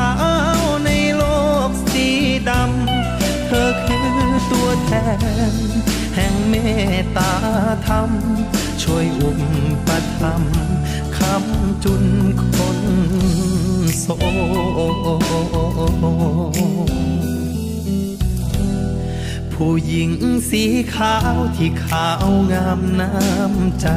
[0.59, 1.23] วในโล
[1.69, 2.07] กสี
[2.49, 4.11] ดำ เธอคือ
[4.51, 4.91] ตัวแท
[5.53, 5.55] น
[6.15, 6.55] แห่งเม
[7.01, 7.33] ตตา
[7.87, 8.11] ธรรม
[8.83, 9.31] ช่วยอุ
[9.87, 9.89] ป
[10.21, 10.43] ธรรม
[11.17, 12.05] คำจุน
[12.55, 12.81] คน
[14.01, 14.07] โศ
[19.55, 20.11] ผู้หญิง
[20.51, 23.89] สีขาวที่ขาวงามน้ำใจ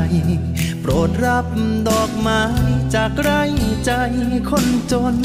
[0.81, 1.47] โปรดรับ
[1.87, 2.43] ดอกไม้
[2.95, 3.31] จากไร
[3.85, 3.91] ใจ
[4.49, 5.15] คนจน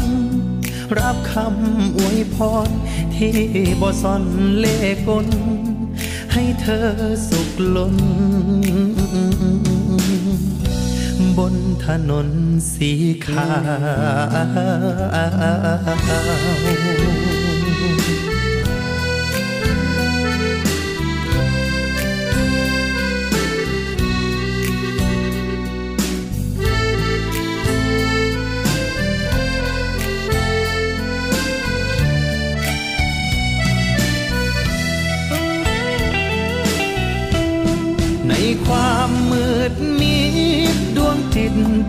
[0.98, 2.68] รับคำอวยพร
[3.14, 3.36] ที่
[3.80, 4.24] บ่ซ่อน
[4.58, 4.76] เล่
[5.06, 5.26] กล
[6.32, 6.88] ให้เธอ
[7.28, 7.96] สุขล้น
[11.36, 12.28] บนถนน
[12.72, 12.90] สี
[13.26, 13.48] ขา
[17.42, 17.45] ว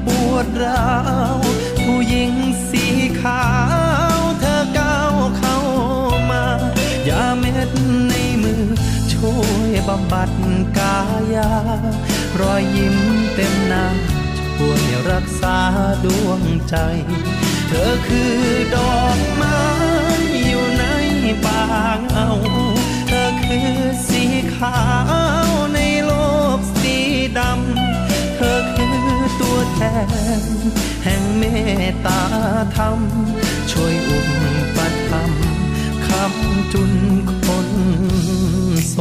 [0.05, 0.91] ปวดร้า
[1.35, 1.37] ว
[1.83, 2.33] ผู้หญิง
[2.69, 2.85] สี
[3.21, 3.45] ขา
[4.15, 5.57] วเธอก้าวเข้า
[6.29, 6.43] มา
[7.09, 7.69] ยาเม็ด
[8.09, 8.65] ในมือ
[9.13, 10.31] ช่วยบำบัด
[10.77, 10.97] กา
[11.35, 11.51] ยา
[12.39, 12.97] รอยยิ้ม
[13.35, 13.85] เต็มหน้า
[14.39, 15.57] ช่วยรักษา
[16.05, 16.75] ดวงใจ
[17.67, 18.37] เธอคือ
[18.75, 19.59] ดอกไม้
[20.47, 20.85] อยู่ใน
[21.45, 21.65] บา
[21.97, 22.29] งเอา
[23.07, 23.71] เธอคือ
[24.07, 24.23] สี
[24.55, 24.79] ขา
[25.47, 26.11] วในโล
[26.57, 26.95] กสี
[27.39, 27.86] ดำ
[29.39, 29.79] ตัวแท
[30.41, 30.43] น
[31.03, 31.43] แห่งเม
[31.89, 32.21] ตตา
[32.75, 32.99] ธรรม
[33.71, 34.29] ช่วยอุ่น
[34.75, 35.31] ประธรรม
[36.07, 36.93] คำจุน
[37.45, 37.69] คน
[38.89, 38.95] โส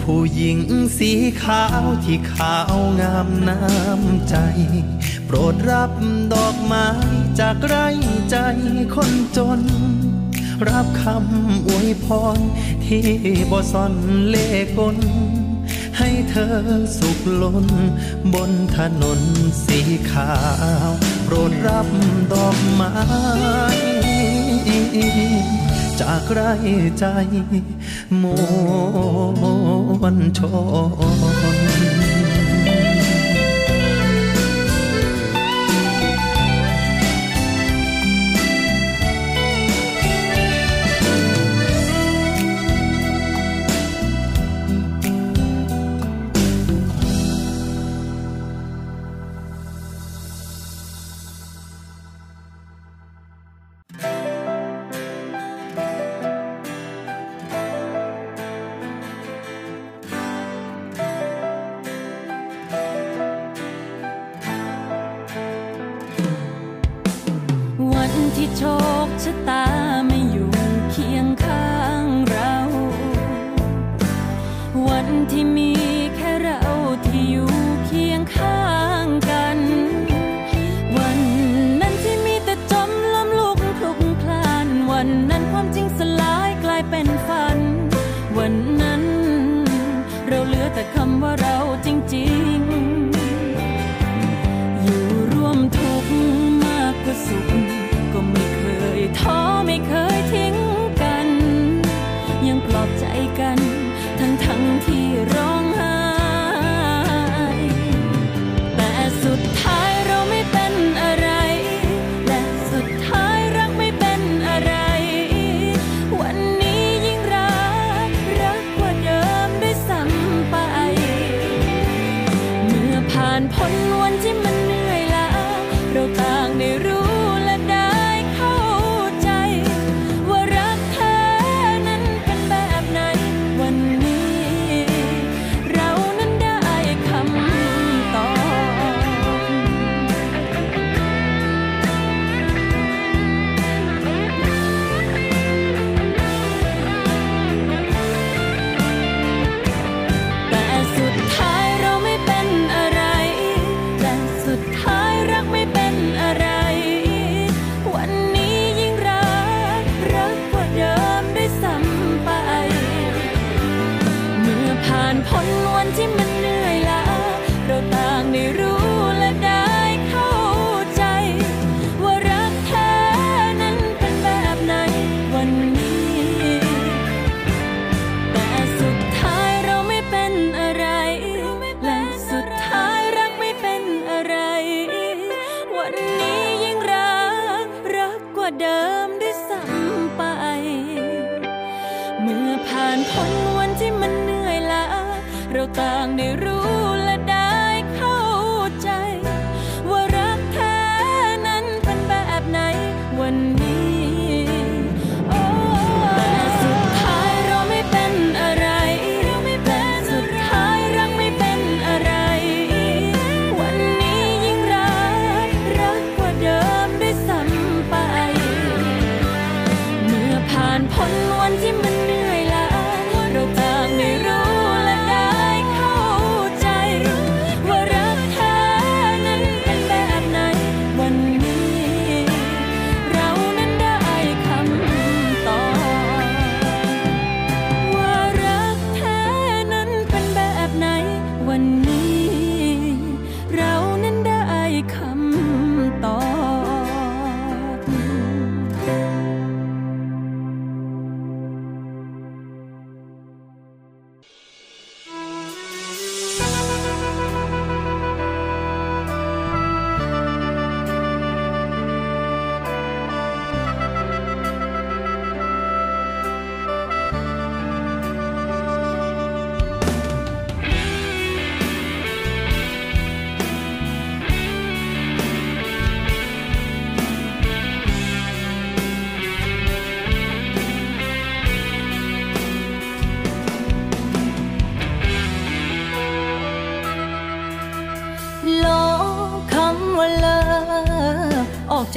[0.00, 0.58] ผู้หญิง
[0.96, 4.36] สีขาวที่ขาวงามน้ำใจ
[5.26, 5.92] โปรดรับ
[6.32, 6.88] ดอกไม้
[7.40, 7.88] จากไร่
[8.30, 8.36] ใจ
[8.94, 9.60] คนจน
[10.68, 12.38] รับคำอวยพร
[12.84, 13.06] ที่
[13.50, 13.94] บ่ซ่อน
[14.28, 14.96] เล่กล
[15.98, 16.56] ให้เธอ
[16.98, 17.66] สุขล้น
[18.34, 19.20] บนถนน
[19.64, 20.32] สีขา
[20.88, 20.90] ว
[21.24, 21.88] โปรดรับ
[22.32, 22.94] ดอกไม้
[26.00, 26.40] จากไร
[26.98, 27.04] ใจ
[28.22, 28.24] ม
[30.00, 30.40] วนช
[31.44, 31.45] น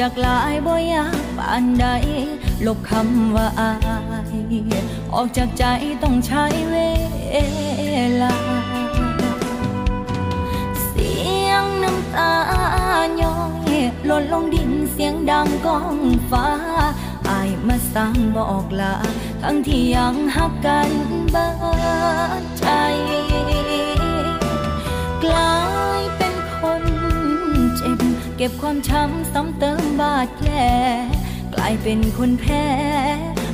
[0.10, 1.86] ากหลายบ่อยากปานใด
[2.66, 3.72] ลบคำว่าอา
[4.32, 4.36] ย
[5.14, 5.64] ออกจากใจ
[6.04, 6.76] ต้องใช้เว
[8.22, 8.36] ลา
[10.86, 11.14] เสี
[11.48, 12.34] ยงน้ำตา
[13.22, 13.38] ย้อ
[13.70, 13.72] ย
[14.06, 15.98] หล่นลงดินเสียงดังก้อง
[16.30, 16.48] ฟ้า
[17.30, 18.94] อายมาสร้างบอกลา
[19.42, 20.92] ทั้งที่ยังหักกัน
[21.34, 21.50] บ้า
[22.60, 22.68] ใจ
[28.42, 30.52] เก็บความช้ำซ้ำเติมบาดแผล
[31.56, 32.66] กลายเป็นคนแพ้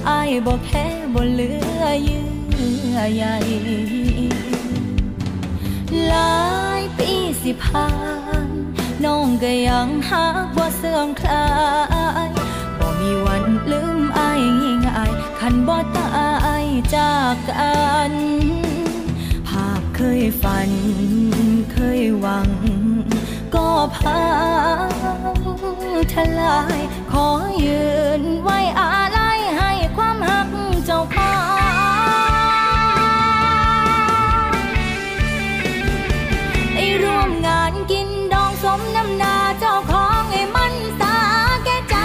[0.10, 2.26] อายบอกแค่บ่เหลือเยื่
[2.96, 3.26] อใย
[6.08, 6.40] หลา
[6.80, 7.12] ยปี
[7.42, 7.90] สิผ่า
[8.48, 8.50] น
[9.06, 11.48] น้องก็ยังหักบ่เสื่อมคลา
[12.28, 12.30] ย
[12.80, 14.42] บ่มีวันลืมอาย
[14.86, 16.10] ง่ายคันบ่ตา
[16.64, 16.66] ย
[16.96, 17.76] จากกั
[18.12, 18.14] น
[19.48, 20.72] ภาพเคยฝัน
[21.74, 22.50] เคยหวัง
[23.54, 24.24] ก็พั
[24.88, 24.90] ง
[26.12, 26.80] ทลาย
[27.12, 27.28] ขอ
[27.66, 27.86] ยื
[28.22, 30.50] นไว้อาลัยให้ความหัก
[30.86, 31.56] เจ้าของ
[36.74, 41.16] ได้ร่วมงานกินดองสมน้ำนาเจ้าของให้มันสา
[41.64, 41.96] แก่ใจ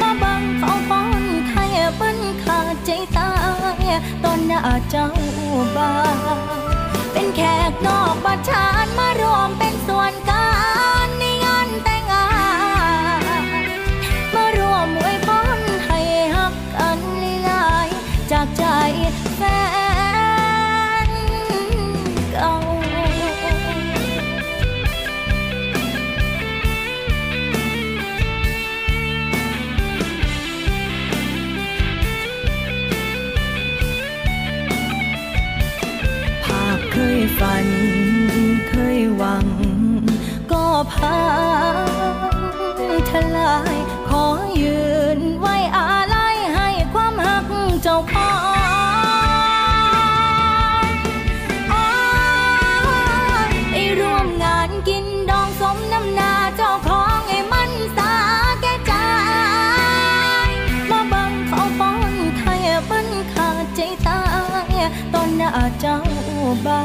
[0.00, 1.64] มาบังเขาปอนไข่
[1.96, 3.30] เปิ้นขาดใจตา
[3.76, 3.86] ย
[4.22, 5.06] ตอนหน้าเจ้า
[5.76, 5.92] บ่า
[6.60, 6.61] ว
[7.12, 7.40] เป็นแข
[7.70, 10.48] กนอกบ้านชานมารวมเป็นส่วนกลา
[10.90, 10.91] งใน
[41.02, 41.16] ก็
[42.78, 43.76] พังทลาย
[44.08, 44.24] ขอ
[44.62, 44.82] ยื
[45.18, 47.46] นไว้อาลัยให้ความหัก
[47.82, 48.30] เจ้าขอ
[50.86, 50.88] ง
[53.70, 58.12] ได้ร่วมงานกินดองสมน้ำนาเจ้าของให้มันสา
[58.60, 58.92] แก่ใจ
[60.90, 62.54] มาบังเขาป้อนไข่
[62.86, 64.20] เปิ้นขาดใจตา
[64.66, 64.70] ย
[65.12, 65.50] ตอนหน้า
[65.80, 65.96] เจ้า
[66.66, 66.80] บ่า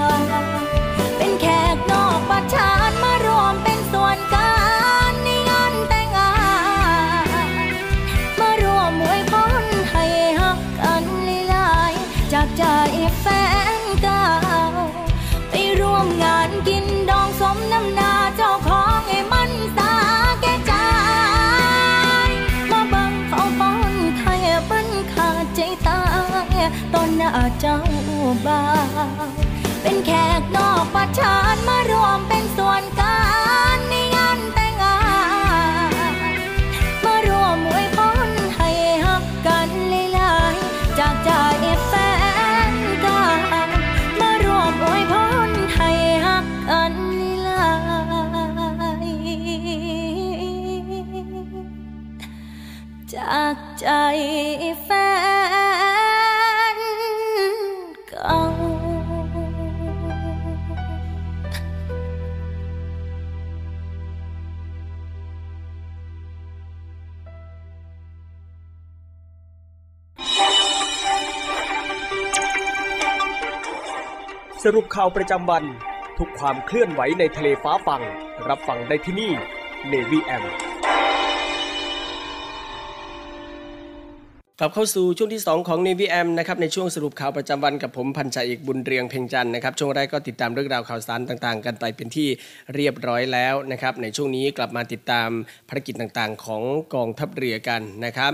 [28.47, 29.07] บ่าว
[29.81, 31.93] เป็นแขกนอกประชานมาร
[74.75, 75.63] รุปข่าวประจำวัน
[76.17, 78.01] ทุกความเคลื่อนไหวในทะเลฟ้าฟัง
[78.47, 79.31] รับฟังได้ที่นี่
[79.91, 80.43] Navy M
[84.59, 92.27] กลับเข้าสู่ช่วงที่ 2 ของ Navy M นะครับในช่วงสรุปข่าวประจำวันกับผมพันจ่าเอกบุญเรียงเพ่งจันนะครับช่วงแรกก็ติดตามเรื่องราวข่าวสารต่างๆ กันไปเป็นที่
[92.75, 95.29] เรียบร้อยแล้วนะครับในช่วงนี้กลับมาติดตาม
[95.69, 96.63] ภารกิจต่างๆ ของ
[96.93, 98.31] กองทัพเรือกันนะครับ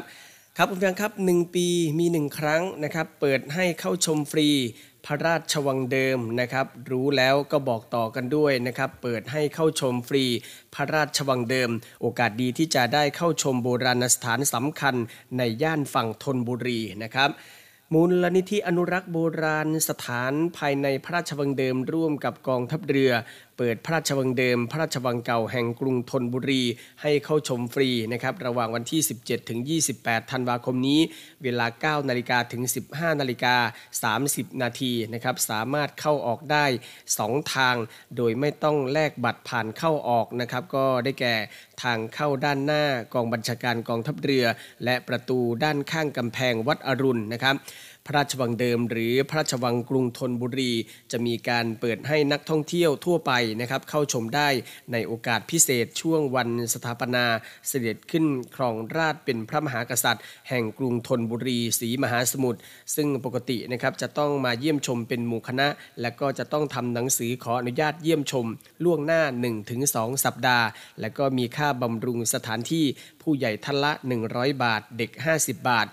[0.58, 1.68] ครับคุณผู้ชมครับหนึ่งปี
[2.00, 4.50] มีหนึ่งครั้งนะครับเปิดให้เข้าชมฟรี
[5.08, 10.26] พระราชวังเดิมนะครับ รู้แล้วก็บอกต่อกันด้วยนะครับ เปิดให้เข้าชมฟรี
[10.76, 11.70] พระราชวังเดิม
[12.02, 14.96] โอกาสดีที่จะได้เข้าชมโบราณสถานสำคัญ
[15.38, 17.30] ในย่านฝั่งธนบุรีนะครับ
[17.94, 23.12] มูลนิธิอนุรักษ์โบราณสถานภายในพระราชวังเดิมร่วมกับกองทัพเรือ
[23.58, 26.64] เปิดพระราชวังเดิม พระราชวังเก่าแห่งกรุงธนบุรี
[27.02, 29.60] ให้เข้าชมฟรีนะครับระหว่างวันที่ 17 ถึง
[29.96, 31.00] 28 ธันวาคมนี้
[31.44, 33.56] เวลา 9 นาฬิกาถึง 15 นาฬิกา
[34.24, 36.66] 30 นาทีนะครับสามารถเข้าออกได้
[37.12, 37.76] 2 ทาง
[38.18, 41.36] โดยไม่ต้องแลกบัตรผ่านเข้าออกนะครับก็ได้แก่
[41.84, 42.84] ทางเข้าด้านหน้า
[43.14, 44.46] กองบัญชาการกองทัพเรือ
[44.84, 47.56] และประตูด้านข้างกำแพงวัดอรุณนะครับ
[48.06, 50.72] พระราชวังเดิม หรือพระราชวังกรุงธนบุรี
[51.12, 53.32] จะมีการเปิดให้นักท่องเที่ยวทั่วไป
[53.62, 54.50] นะครับเข้าชมได้
[54.92, 57.26] ในโอกาสพิเศษช่วงวันสถาปนา
[57.68, 58.26] เสด็จขึ้น
[58.56, 62.60] ครองราชเป็นพระมหากษัตริย์ แห่งกรุงธนบุรีศรีมหาสมุทร
[62.96, 65.68] ซึ่งปกตินะครับจะต้องมาเยี่ยมชมเป็นหมู่คณะ
[66.02, 68.46] และก็จะต้องทำหนังสือขออนุญาตเยี่ยมชม
[68.84, 69.22] ล่วงหน้า
[69.74, 70.68] 1-2 สัปดาห์
[71.00, 72.86] และก็มีค่าบำรุงสถานที่
[73.22, 73.92] ผู้ใหญ่ท่านละ
[74.28, 75.88] 100 บาท เด็ก 50 บาท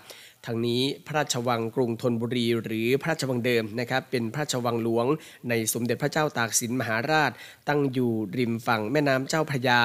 [0.45, 5.05] ทางนี้พระราชวังกรุงธนบุรี หรือพระราชวังเดิมนะครับเป็นพระราชวังหลวง
[5.49, 7.31] ในสมเด็จพระเจ้าตากสินมหาราช
[7.67, 9.79] ตั้งอยู่ริมฝั่งแม่น้ำเจ้าพระยา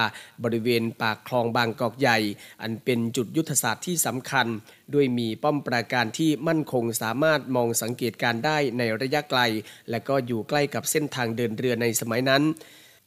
[0.45, 2.19] บริเวณปากคลองบางกอกใหญ่
[2.63, 4.47] อันเป็นจุดยุทธศาสตร์ที่สำคัญ
[4.95, 9.41] ด้วยมีป้อมปราการที่มั่นคงสามารถมองสังเกตการได้ในระยะไกล
[9.91, 12.45] และก็อยู่ใกล้กับเส้นทางเดินเรือในสมัยนั้น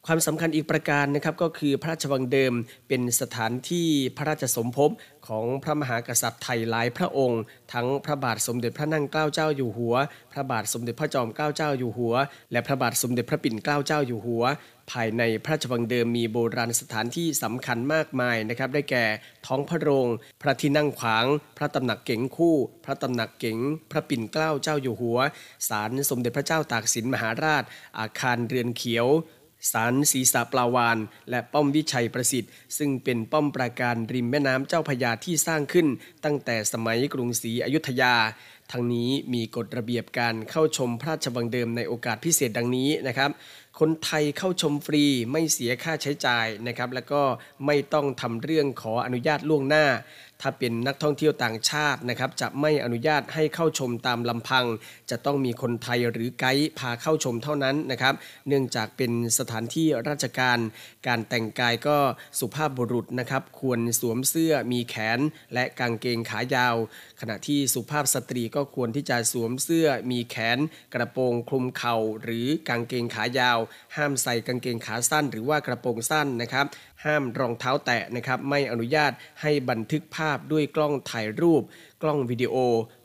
[0.06, 2.54] ความสำคัญอีกประการนะครับก็คือพระราชวังเดิม
[2.88, 4.90] เป็นสถานที่พระราชสมภพ
[5.28, 7.42] ของพระมหากษัตริย์ไทยหลายพระองค์
[7.72, 9.94] ทั้งพระบาทสมเด็จพระนั่งเกล้าเจ้าอยู่หัว
[10.32, 12.14] พระบาทสมเด็จพระจอมเกล้าเจ้าอยู่หัว
[12.52, 14.44] และพระบาทสมเด็จพระปิ่นเกล้าเจ้าอยู่หัว
[14.90, 19.04] ภายในพระราชวังเดิมมีโบราณสถานที่สำคัญมากมายนะครับได้แก่
[19.46, 20.06] ท้องพระโรง
[20.42, 21.24] พระที่นั่งขวาง
[21.56, 23.58] พระตำหนักเก๋งคู่ พระตำหนักเก๋ง
[23.90, 25.18] พระปิ่นเกล้าเจ้าอยู่หัว
[25.68, 27.64] ศาลสมเด็จพระเจ้าตากสินมหาราช
[27.98, 29.08] อาคารเรือนเขียว
[29.72, 30.98] ศาลศรีสาปลาวาน
[31.30, 35.86] และป้อมวิชัยประสิทธิ์ ซึ่งเป็นป้อมปราการริมแม่น้ำเจ้าพยาที่สร้างขึ้น
[36.24, 38.14] ตั้งแต่สมัยกรุงศรีอยุธยา
[38.72, 43.30] ทั้งนี้มีกฎระเบียบการเข้าชมพระราชวังเดิมในโอกาสพิเศษดังนี้นะครับ
[43.80, 47.22] คนไทยเข้าชมฟรีไม่เสียค่าใช้จ่ายนะครับ แล้วก็
[47.66, 49.86] ไม่ต้องทำเรื่องขออนุญาตล่วงหน้า
[50.40, 54.64] ถ้าเป็นนักท่องเที่ยวต่างชาตินะครับจะไม่อนุญาตให้เข้าชมตามลำพัง
[55.10, 58.14] จะต้องมีคนไทยหรือไกด์พาเข้าชมเท่านั้นนะครับ
[58.48, 60.58] เนื่องจากเป็นสถานที่ราชการ
[61.06, 61.98] การแต่งกายก็
[62.38, 65.20] สุภาพบุรุษนะครับ ควรสวมเสื้อมีแขน
[65.54, 66.76] และกางเกงขายาว
[67.20, 70.58] ขณะที่สุภาพสตรีก็ควรที่จะสวมเสื้อมีแขน
[70.94, 73.58] กระโปรงคลุมเข่า หรือกางเกงขายาว
[73.96, 76.66] ห้ามใส่กางเกงขาสั้น หรือว่ากระโปรงสั้นนะครับ
[77.04, 81.62] ห้ามรองเท้าแตะนะครับ ไม่อนุญาตให้บันทึกภาพด้วยกล้องถ่ายรูป
[82.02, 82.54] กล้องวิดีโอ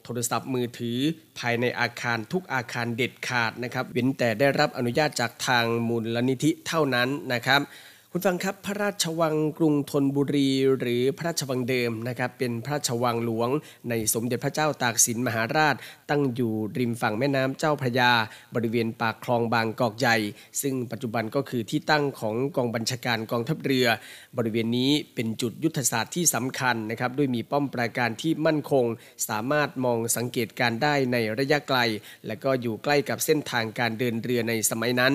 [0.04, 1.00] โทรศัพท์มือถือ
[1.40, 7.62] ภายในอาคารทุกอาคารเด็ดขาดนะครับเว้นแต่ได้รับอนุญาตจากทางมูลนิธิเท่านั้นนะครับ
[8.18, 10.50] คุณฟังครับพระราชวังกรุงธนบุรี
[10.80, 13.50] หรือพระราชวังเดิมนะครับเป็นพระราชวังหลวง
[13.90, 15.76] ในสมเด็จพระเจ้าตากสินมหาราช
[16.10, 18.12] ตั้งอยู่ริมฝั่งแม่น้ำเจ้าพระยา
[18.56, 20.16] บริเวณปากคลองบางกอกใหญ่
[20.62, 23.88] ซึ่งปัจจุบันก็คือที่ตั้งของกองบัญชาการกองทัพเรือ
[24.38, 28.86] บริเวณนี้เป็นจุดยุทธศาสตร์ที่สำคัญนะครับด้วยมีป้อมปราการที่มั่นคง
[29.30, 31.80] สามารถมองสังเกตการได้ในระยะไกล
[32.28, 35.14] และก็อยู่ใกล้กับเส้นทางการเดินเรือในสมัยนั้น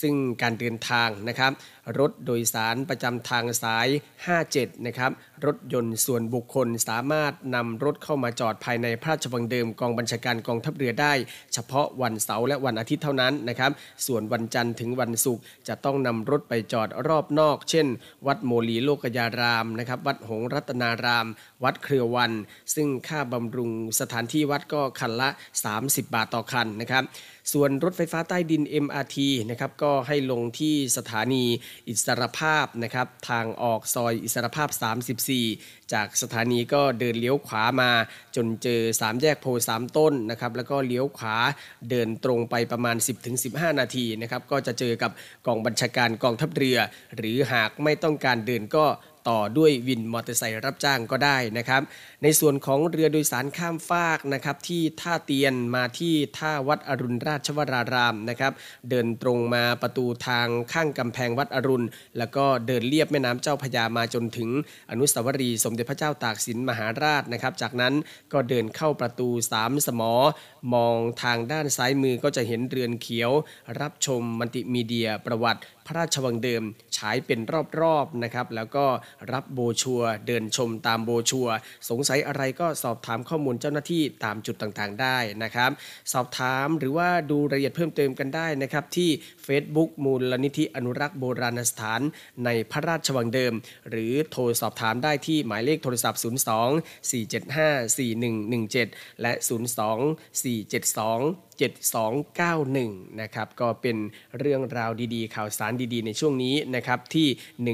[0.00, 1.52] ซึ่งการเดินทางนะครับ
[1.98, 3.88] รถโดยสารประจำทางสาย
[4.36, 5.12] 57 นะครับ
[5.46, 11.12] รถยนต์ส่วนบุคคลสามารถนำรถเข้ามาจอดภายในพระราชวังเดิมกองบัญชาการกองทัพเรือได้
[11.52, 13.70] เฉพาะวันเสาร์และวันอาทิตย์เท่านั้นนะครับ
[14.06, 17.86] ส่วนวันจันทร์ถึงวันศุกร์จะต้องนำรถไปจอดรอบนอก เช่น
[18.26, 21.26] วัดโมลีโลกยารามนะครับ วัดหงรัตนาราม
[21.64, 22.32] วัดเครือวัน
[22.74, 23.70] ซึ่งค่าบำรุง
[24.00, 25.28] สถานที่วัดก็คันละ
[25.70, 27.04] 30 บาทต่อคันนะครับ
[27.52, 29.16] ส่วนรถไฟฟ้าใต้ดิน MRT
[29.50, 31.44] นะครับก็ให้ลงที่สถานี
[31.88, 34.68] อิสรภาพนะครับทางออกซอยอิสรภาพ
[35.30, 37.90] 34 จากสถานีก็เดินเลี้ยวขวามา
[38.36, 41.36] จนเจอ 3 แยกโพสามต้นนะครับแล้วก็เลี้ยวขวา
[41.90, 42.96] เดินตรงไปประมาณ
[43.38, 45.10] 10-15 นาทีนะครับก็จะเจอกับ
[45.46, 46.78] กองบัญชาการกองทัพเรือ
[47.16, 48.86] หรือหากไม่ต้องการเดินก็
[49.32, 51.82] ต่อด้วยวินมอเตอร์ไซค์รับจ้างก็ได้นะครับ
[52.26, 58.52] ในส่วนของเรือโดยสารข้ามฟากนะครับที่ท่าเตียนมาที่ท่าวัดอรุณราชวรารามนะครับ
[58.90, 61.86] เดินตรงมาประตูทางข้างกำแพงวัดอรุณ
[62.18, 64.50] แล้วก็เดินเลียบแม่น้ำเจ้าพยามาจนถึง
[64.90, 67.94] อนุสาวรีย์สมเด็จพระเจ้าตากสินมหาราชนะครับ จากนั้น
[68.32, 70.12] ก็เดินเข้าประตูสามสมอ
[70.74, 73.30] มองทางด้านซ้ายมือก็จะเห็นเรือนเขียว
[73.80, 76.62] รับชมมัลติมีเดียประวัติพระราชวังเดิม
[76.96, 77.40] ฉายเป็น
[77.80, 78.84] รอบๆนะครับแล้วก็
[79.32, 81.48] รับโบชัวเดินชมตามโบชัว
[81.88, 85.70] สงสัยอะไรก็สอบถามข้อมูลเจ้าหน้าที่ตามจุดต่างๆ ได้นะครับ
[86.12, 89.10] สอบถามหรือว่าดูรายละเอียดเพิ่มเติมกันได้นะครับที่
[89.46, 92.00] Facebook มูลนิธิอนุรักษ์โบราณสถาน
[92.44, 93.54] ในพระราชวังเดิม
[93.90, 96.26] หรือโทรสอบถามได้ที่หมายเลขโทรศัพท์ 02
[97.10, 99.32] 475 4117 และ
[99.88, 103.96] 02 472 7291 นะครับ ก็เป็น
[104.38, 107.28] เรื่องราวดีๆ ข่าวสารดีๆ ในช่วงนี้นะครับ ที่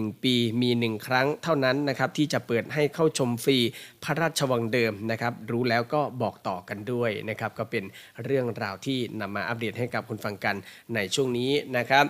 [0.08, 3.58] 1 ปีมี 1 ครั้งเท่านั้นนะครับ ที่จะเปิดให้เข้าชมฟรี
[4.04, 7.84] พระราชวังเดิมนะครับ รู้แล้วก็บอกต่อกันด้วยนะครับ ก็เป็น
[8.24, 10.56] เรื่องราวที่นำมาอัปเดตให้กับคุณฟังกัน
[10.94, 12.04] ในช่วงนี้นะครับ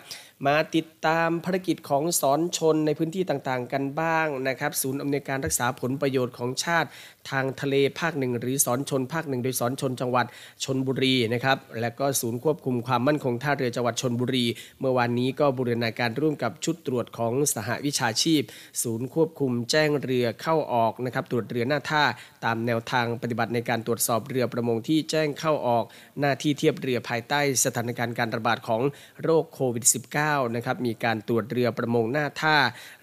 [0.47, 6.89] มาติดตามภารกิจของสอนชนในพื้นที่ต่างๆ กันบ้างนะครับ ศูนย์อำนวยการรักษาผลประโยชน์ของชาติ
[7.31, 10.27] ทางทะเลภาคหนึ่งหรือสอนชนภาคหนึ่งโดยสอนชนจังหวัด
[10.65, 14.47] ชนบุรีนะครับและก็ศูนย์ควบคุมความมั่นคงท่าเรือจังหวัดชนบุรี
[14.81, 18.43] เมื่อวานนี้ก็บูรณาการร่วมกับชุดตรวจของสหวิชาชีพ
[18.83, 22.05] ศูนย์ควบคุมแจ้งเรือเข้าออกนะครับตรวจเรือหน้าท่า
[22.45, 25.85] ตามแนวทางปฏิบัติในการตรวจสอบเรือประมงที่แจ้งเข้าออก
[26.21, 28.83] หน้าที่เทียบเรือภายใต้สถานการณ์การระบาดของ
[29.23, 32.57] โรคโควิด -19 นะครับมีการตรวจเรือประมงหน้าท่า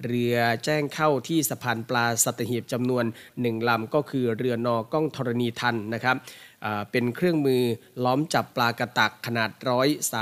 [0.05, 3.05] เรือแจ้งเข้าที่สะพานปลาสัตหีบจำนวน
[3.37, 6.17] 1ลำก็คือเรือนอก้องธรณีทันนะครับ
[6.91, 7.63] เป็นเครื่องมือ
[8.03, 9.49] ล้อมจับปลากระตักขนาด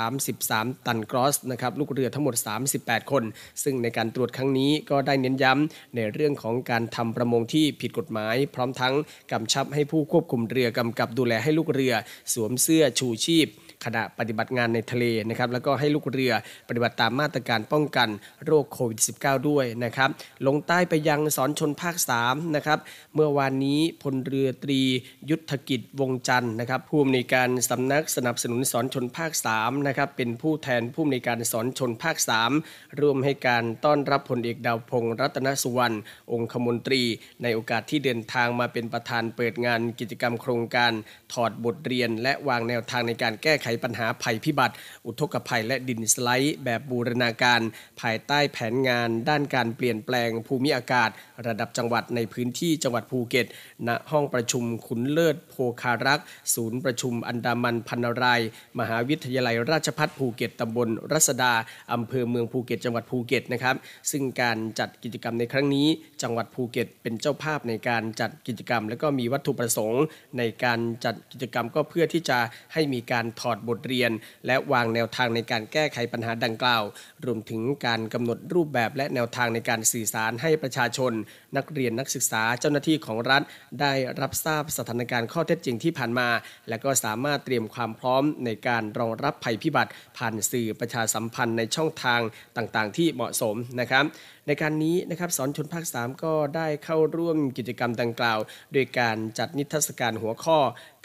[0.08, 2.36] 133 ตันกรอสนะครับลูกเรือทั้งหมด
[2.74, 3.24] 38 คน
[3.64, 8.94] ซึ่งในการตรวจครั้งนี้ก็ได้เน้นย้ำในเรื่องของการทำประมงที่ผิดกฎหมาย พร้อมทั้ง
[9.32, 11.94] กำชับให้ผู้ควบคุมเรือกำกับดูแลให้ลูกเรือ
[12.34, 13.48] สวมเสื้อชูชีพ
[13.86, 16.34] ขณะปฏิบัติงานในทะเลนะครับแล้วก็ให้ลูกเรือ
[16.70, 18.10] ปฏิบัติตามมาตรการป้องกัน
[18.46, 20.10] โรคโควิด -19 ด้วยนะครับ
[20.48, 21.96] ลงใต้ไปยังสอนชนภาค
[22.26, 22.80] 3นะครับ
[23.16, 24.82] เมื่อวานนี้พลเรือตรี
[25.30, 32.18] ยุทธกิจวงจันทร์นะครับผู้อำนวยการสำนักสนับสนุนสอนชนภาค3นะครับเป็นผู้แทนผู้อำนวยการสอนชนภาค
[32.60, 35.98] 3 ร่วมให้การต้อนรับพลเอกดาวพงศ์รัตนสุวรรณ
[36.32, 37.04] องคมนตรี
[37.44, 40.92] ในโอกาสที่เดินทางมาเป็นประธานเปิดงานกิจกรรมโครงการ
[41.34, 47.62] ถอดบทเรียน และวางแนวทางในการแก้ไขไขปัญหาภัยพิบัติ อุทกภัยและดินสไลด์แบบบูรณาการ
[48.02, 51.10] ภายใต้แผนงานด้านการเปลี่ยนแปลงภูมิอากาศ
[51.48, 53.48] ระดับจังหวัดในพื้นที่จังหวัดภูเก็ต
[53.88, 58.42] ณ ห้องประชุมขุนเลิศโพคารักษ์ศูนย์ประชุมอันดามันพันนาราย
[58.80, 61.54] มหาวิทยาลัยราชภัฏภูเก็ตตำบลรัษฎา
[61.94, 63.76] อำเภอเมืองภูเก็ต จังหวัดภูเก็ตนะครับ
[64.12, 65.88] ซึ่งการจัดกิจกรรมในครั้งนี้
[66.22, 70.04] จังหวัดภูเก็ต เป็นเจ้าภาพในการจัดกิจกรรม และก็มีวัตถุประสงค์
[70.38, 72.40] ในการจัดกิจกรรมก็เพื่อที่จะ
[72.74, 74.12] ให้มีการถอดบทเรียน
[74.48, 76.84] และวางแนวทางในการแก้ไขปัญหาดังกล่าว
[77.26, 81.12] รวมถึงการกำหนดรูปแบบและแนวทางในการสื่อสารให้ประชาชน
[81.58, 83.42] นักเรียนนักศึกษาเจ้าหน้าที่ของรัฐ
[83.82, 86.30] ได้รับทราบสถานการณ์ข้อเท็จจริงที่ผ่านมา
[86.70, 92.22] และก็สามารถเตรียมความพร้อมในการรองรับภัยพิบัติ ผ่านสื่อประชาสัมพันธ์ในช่องทาง
[92.58, 94.06] ต่างๆ ที่เหมาะสมนะครับ
[94.48, 98.40] ในการนี้นะครับสอนชนภาค 3 ก็ได้เข้าร่วมกิจกรรมดังกล่าว
[98.74, 100.58] โดยการจัดนิทรรศการหัวข้อ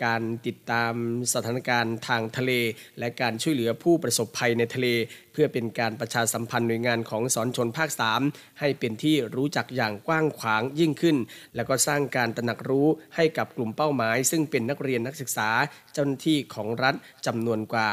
[0.04, 0.92] การติดตาม
[1.32, 2.52] สถานการณ์ทางทะเล
[2.98, 4.86] และการช่วยเหลือผู้ประสบภัยในทะเล
[5.32, 7.90] เพื่อเป็นการประชาสัมพันธ์หน่วยงานของสอนชนภาค
[8.24, 11.16] 3 ให้เป็นที่รู้จักอย่างกว้างขวางยิ่งขึ้น
[11.56, 15.48] แล้วก็สร้างการตระหนักรู้ให้กับกลุ่มเป้าหมาย ซึ่งเป็นนักเรียนนักศึกษา
[15.92, 16.94] เจ้าหน้าที่ของรัฐ
[17.26, 17.88] จำนวนกว่า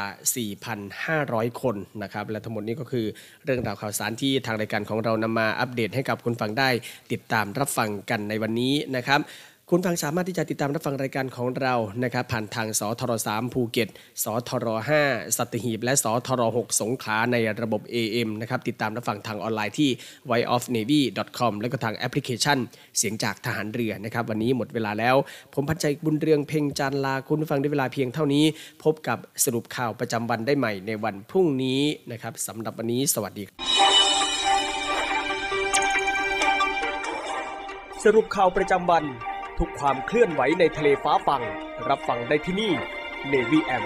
[0.78, 3.06] 4,500 คนนะครับและทั้งหมดนี้ก็คือ
[3.44, 6.68] เรื่องราวข่าวสารที่ทางรายการของเรานำมาอัปเดตให้กับคุณฟังได้
[7.12, 9.20] ติดตามรับฟังกันในวันนี้นะครับ
[9.72, 13.88] คุณฟังสามารถที่จะติดตามรับฟังรายการของเรานะครับผ่านทางสทร3ภูเก็ต
[14.22, 14.66] สทร
[15.02, 19.90] 5สัตหีบ และสทร6สงขลาในระบบ AM นะครับติดตามรับฟังทางออนไลน์ที่
[20.30, 21.00] voice of navy
[21.38, 22.58] com และก็ทางแอปพลิเคชัน
[22.98, 25.16] เสียงจากทหารเรือนะครับวันนี้หมดเวลาแล้ว
[25.54, 28.44] ผมพันใจบุญเรืองเพ่งจันลาคุณฟังได้เวลาเพียงเท่านี้
[28.84, 31.80] พบกับสรุปข่าวประจำวันได้ใหม่ในวันพรุ่งนี้
[32.12, 33.44] นะครับสำหรับวันนี้ สวัสดี
[38.04, 39.04] สรุปข่าวประจำวัน
[39.58, 41.42] ทุกความเคลื่อนไหวในทะเลฟ้าฟัง
[41.88, 42.72] รับฟังได้ที่นี่
[43.32, 43.84] Navy M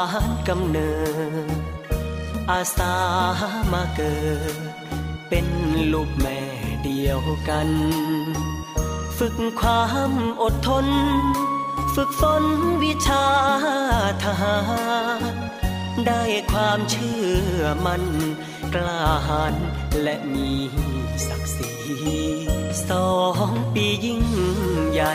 [0.00, 0.92] านกำเนิ
[1.46, 1.58] ด
[2.50, 2.94] อาสา
[3.72, 4.16] มาเกิ
[4.54, 4.56] ด
[5.28, 5.46] เป็น
[5.92, 6.40] ลูกแม่
[6.84, 7.68] เดียวกัน
[9.18, 10.86] ฝึกความอดทน
[11.94, 12.44] ฝึกฝน
[12.82, 13.26] วิชา
[14.24, 14.58] ทหา
[15.32, 15.34] ร
[16.06, 16.22] ได้
[16.52, 17.20] ความเชื่
[17.56, 18.04] อมัน
[18.74, 19.54] กล้าหาญ
[20.02, 20.50] และมี
[21.26, 21.72] ศักดิ์ศรี
[22.88, 23.10] สอ
[23.50, 24.24] งปียิ่ง
[24.90, 25.14] ใหญ่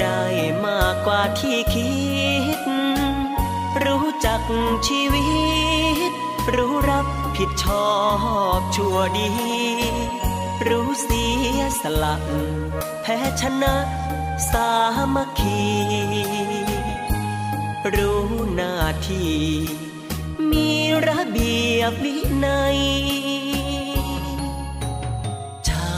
[0.00, 0.22] ได้
[0.64, 1.92] มากกว่าที่คิ
[2.58, 3.01] ด
[3.86, 4.42] รู้จัก
[4.86, 5.26] ชีวิ
[6.10, 6.12] ต
[6.54, 7.06] รู้รับ
[7.36, 7.88] ผิดชอ
[8.58, 9.30] บชั่วดี
[10.68, 11.24] รู้เสี
[11.56, 12.16] ยสละ
[13.02, 13.74] แพ้ชนะ
[14.50, 14.70] สา
[15.14, 15.62] มัคคี
[17.94, 18.22] รู้
[18.54, 18.74] หน้า
[19.08, 19.36] ที่
[20.50, 20.68] มี
[21.08, 22.16] ระเบียบวิ
[22.46, 22.78] นัย
[25.68, 25.94] ชา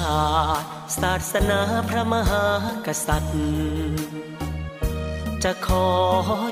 [0.63, 0.69] ติ
[1.01, 2.47] ศาสนาพระมหา
[2.87, 4.25] กษัตริย์
[5.45, 5.87] จะขอ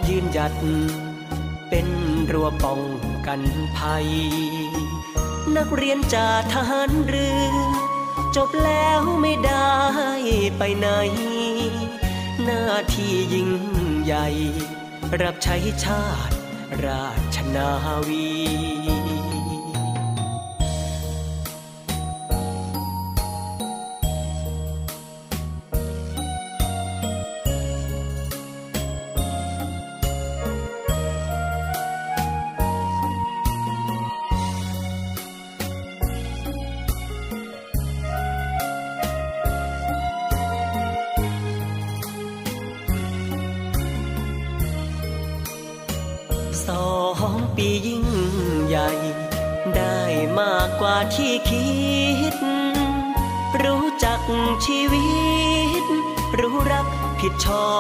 [0.09, 0.55] ยืนหยัด
[1.75, 1.93] เป็น
[2.33, 2.81] รั้วป้อง
[3.27, 3.41] กัน
[3.77, 4.09] ภัย
[5.57, 7.55] นักเรียนจากทหารเรือ
[8.37, 9.73] จบแล้วไม่ได้
[10.59, 10.89] ไปไหน
[12.45, 12.65] หน้า
[12.95, 13.51] ที่ยิ่ง
[14.03, 14.27] ใหญ่
[15.23, 16.35] รับใช้ชาติ
[16.85, 17.71] ราชนา
[18.09, 18.29] วี
[54.29, 54.31] ก
[54.67, 55.07] ชีวิ
[55.83, 55.85] ต
[56.41, 56.87] รู้รับ
[57.21, 57.71] ผิดชอ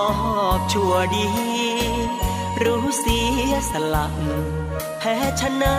[0.56, 1.28] บชั่วดี
[2.62, 3.20] รู้เสี
[3.50, 4.06] ยสละ
[4.98, 5.74] แพ้ชนะ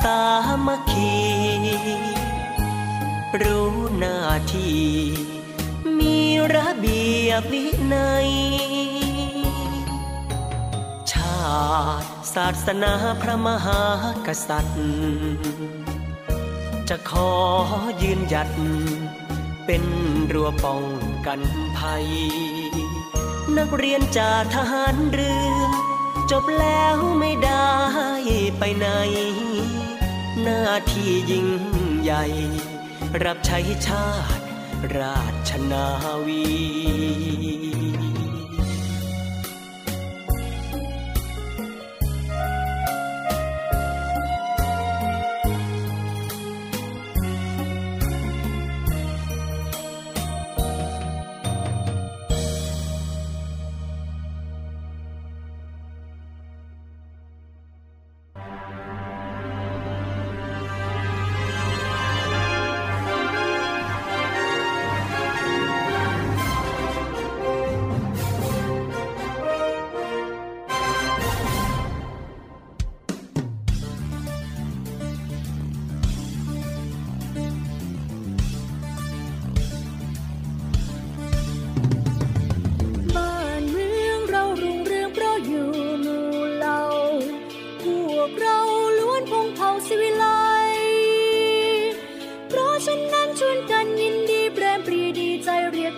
[0.00, 0.20] สา
[0.66, 1.14] มัคคี
[3.40, 4.18] รู้หน้า
[4.52, 4.82] ที่
[5.98, 6.18] มี
[6.54, 8.28] ระเบียบวินัย
[11.12, 11.42] ชา
[12.02, 13.82] ติศาสนาพระมหา
[14.26, 14.80] กษัตริย์
[16.88, 17.30] จะขอ
[18.02, 18.48] ยืนหยัด
[19.66, 19.84] เป็น
[20.32, 20.82] รั้วป้อง
[21.26, 21.40] กัน
[21.78, 22.06] ภัย
[23.56, 25.56] นักเรียนจากทหารเรือ
[26.30, 27.72] จบแล้วไม่ได้
[28.58, 28.86] ไปไหน
[30.42, 31.48] หน้าที่ยิ่ง
[32.02, 32.24] ใหญ่
[33.24, 34.44] รับใช้ชาติ
[34.98, 35.86] ราชนา
[36.26, 36.44] วี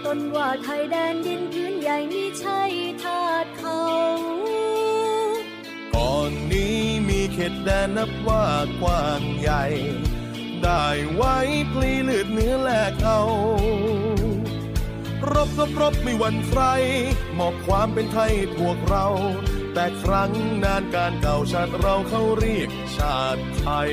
[0.04, 2.60] ตนว่าไทยแดนดินพื้นใหญ่มิใช่
[3.02, 3.84] ทาสเขา
[5.94, 6.78] ก่อนนี้
[7.08, 8.44] มีเขตแดนนับว่า
[8.80, 9.64] กว้างใหญ่
[10.62, 11.36] ได้ไว้
[11.72, 13.22] พลีเลือดเนื้อแลกเอา
[15.32, 16.62] รบรบรบไม่วันใคร
[17.38, 19.06] มอบความเป็นไทยพวกเรา
[19.74, 20.32] แต่ครั้ง
[20.64, 23.92] นานการเก่าชาติเราเขาเรียกชาติไทย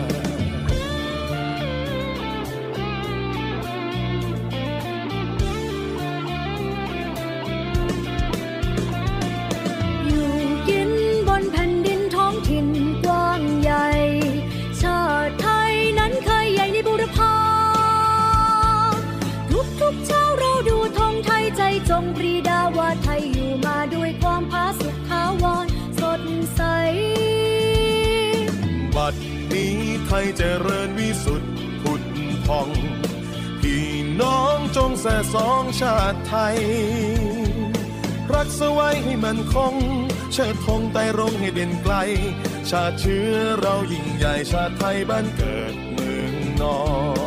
[30.37, 31.51] เจริญวิสุทธิ์
[31.81, 32.03] ผุด
[32.47, 32.69] พอง
[33.61, 33.87] พี่
[34.21, 36.57] น้องจงแส่สองชาติไทย
[38.33, 39.75] รักสไว้ให้มันคง
[40.33, 41.95] เชิดธงไต่รงให้เด่นไกล
[42.69, 46.79] ชาติเชื้อเรายิ่งใหญ่ชาติไทยบ้านเกิดเมืองนอ
[47.19, 47.20] น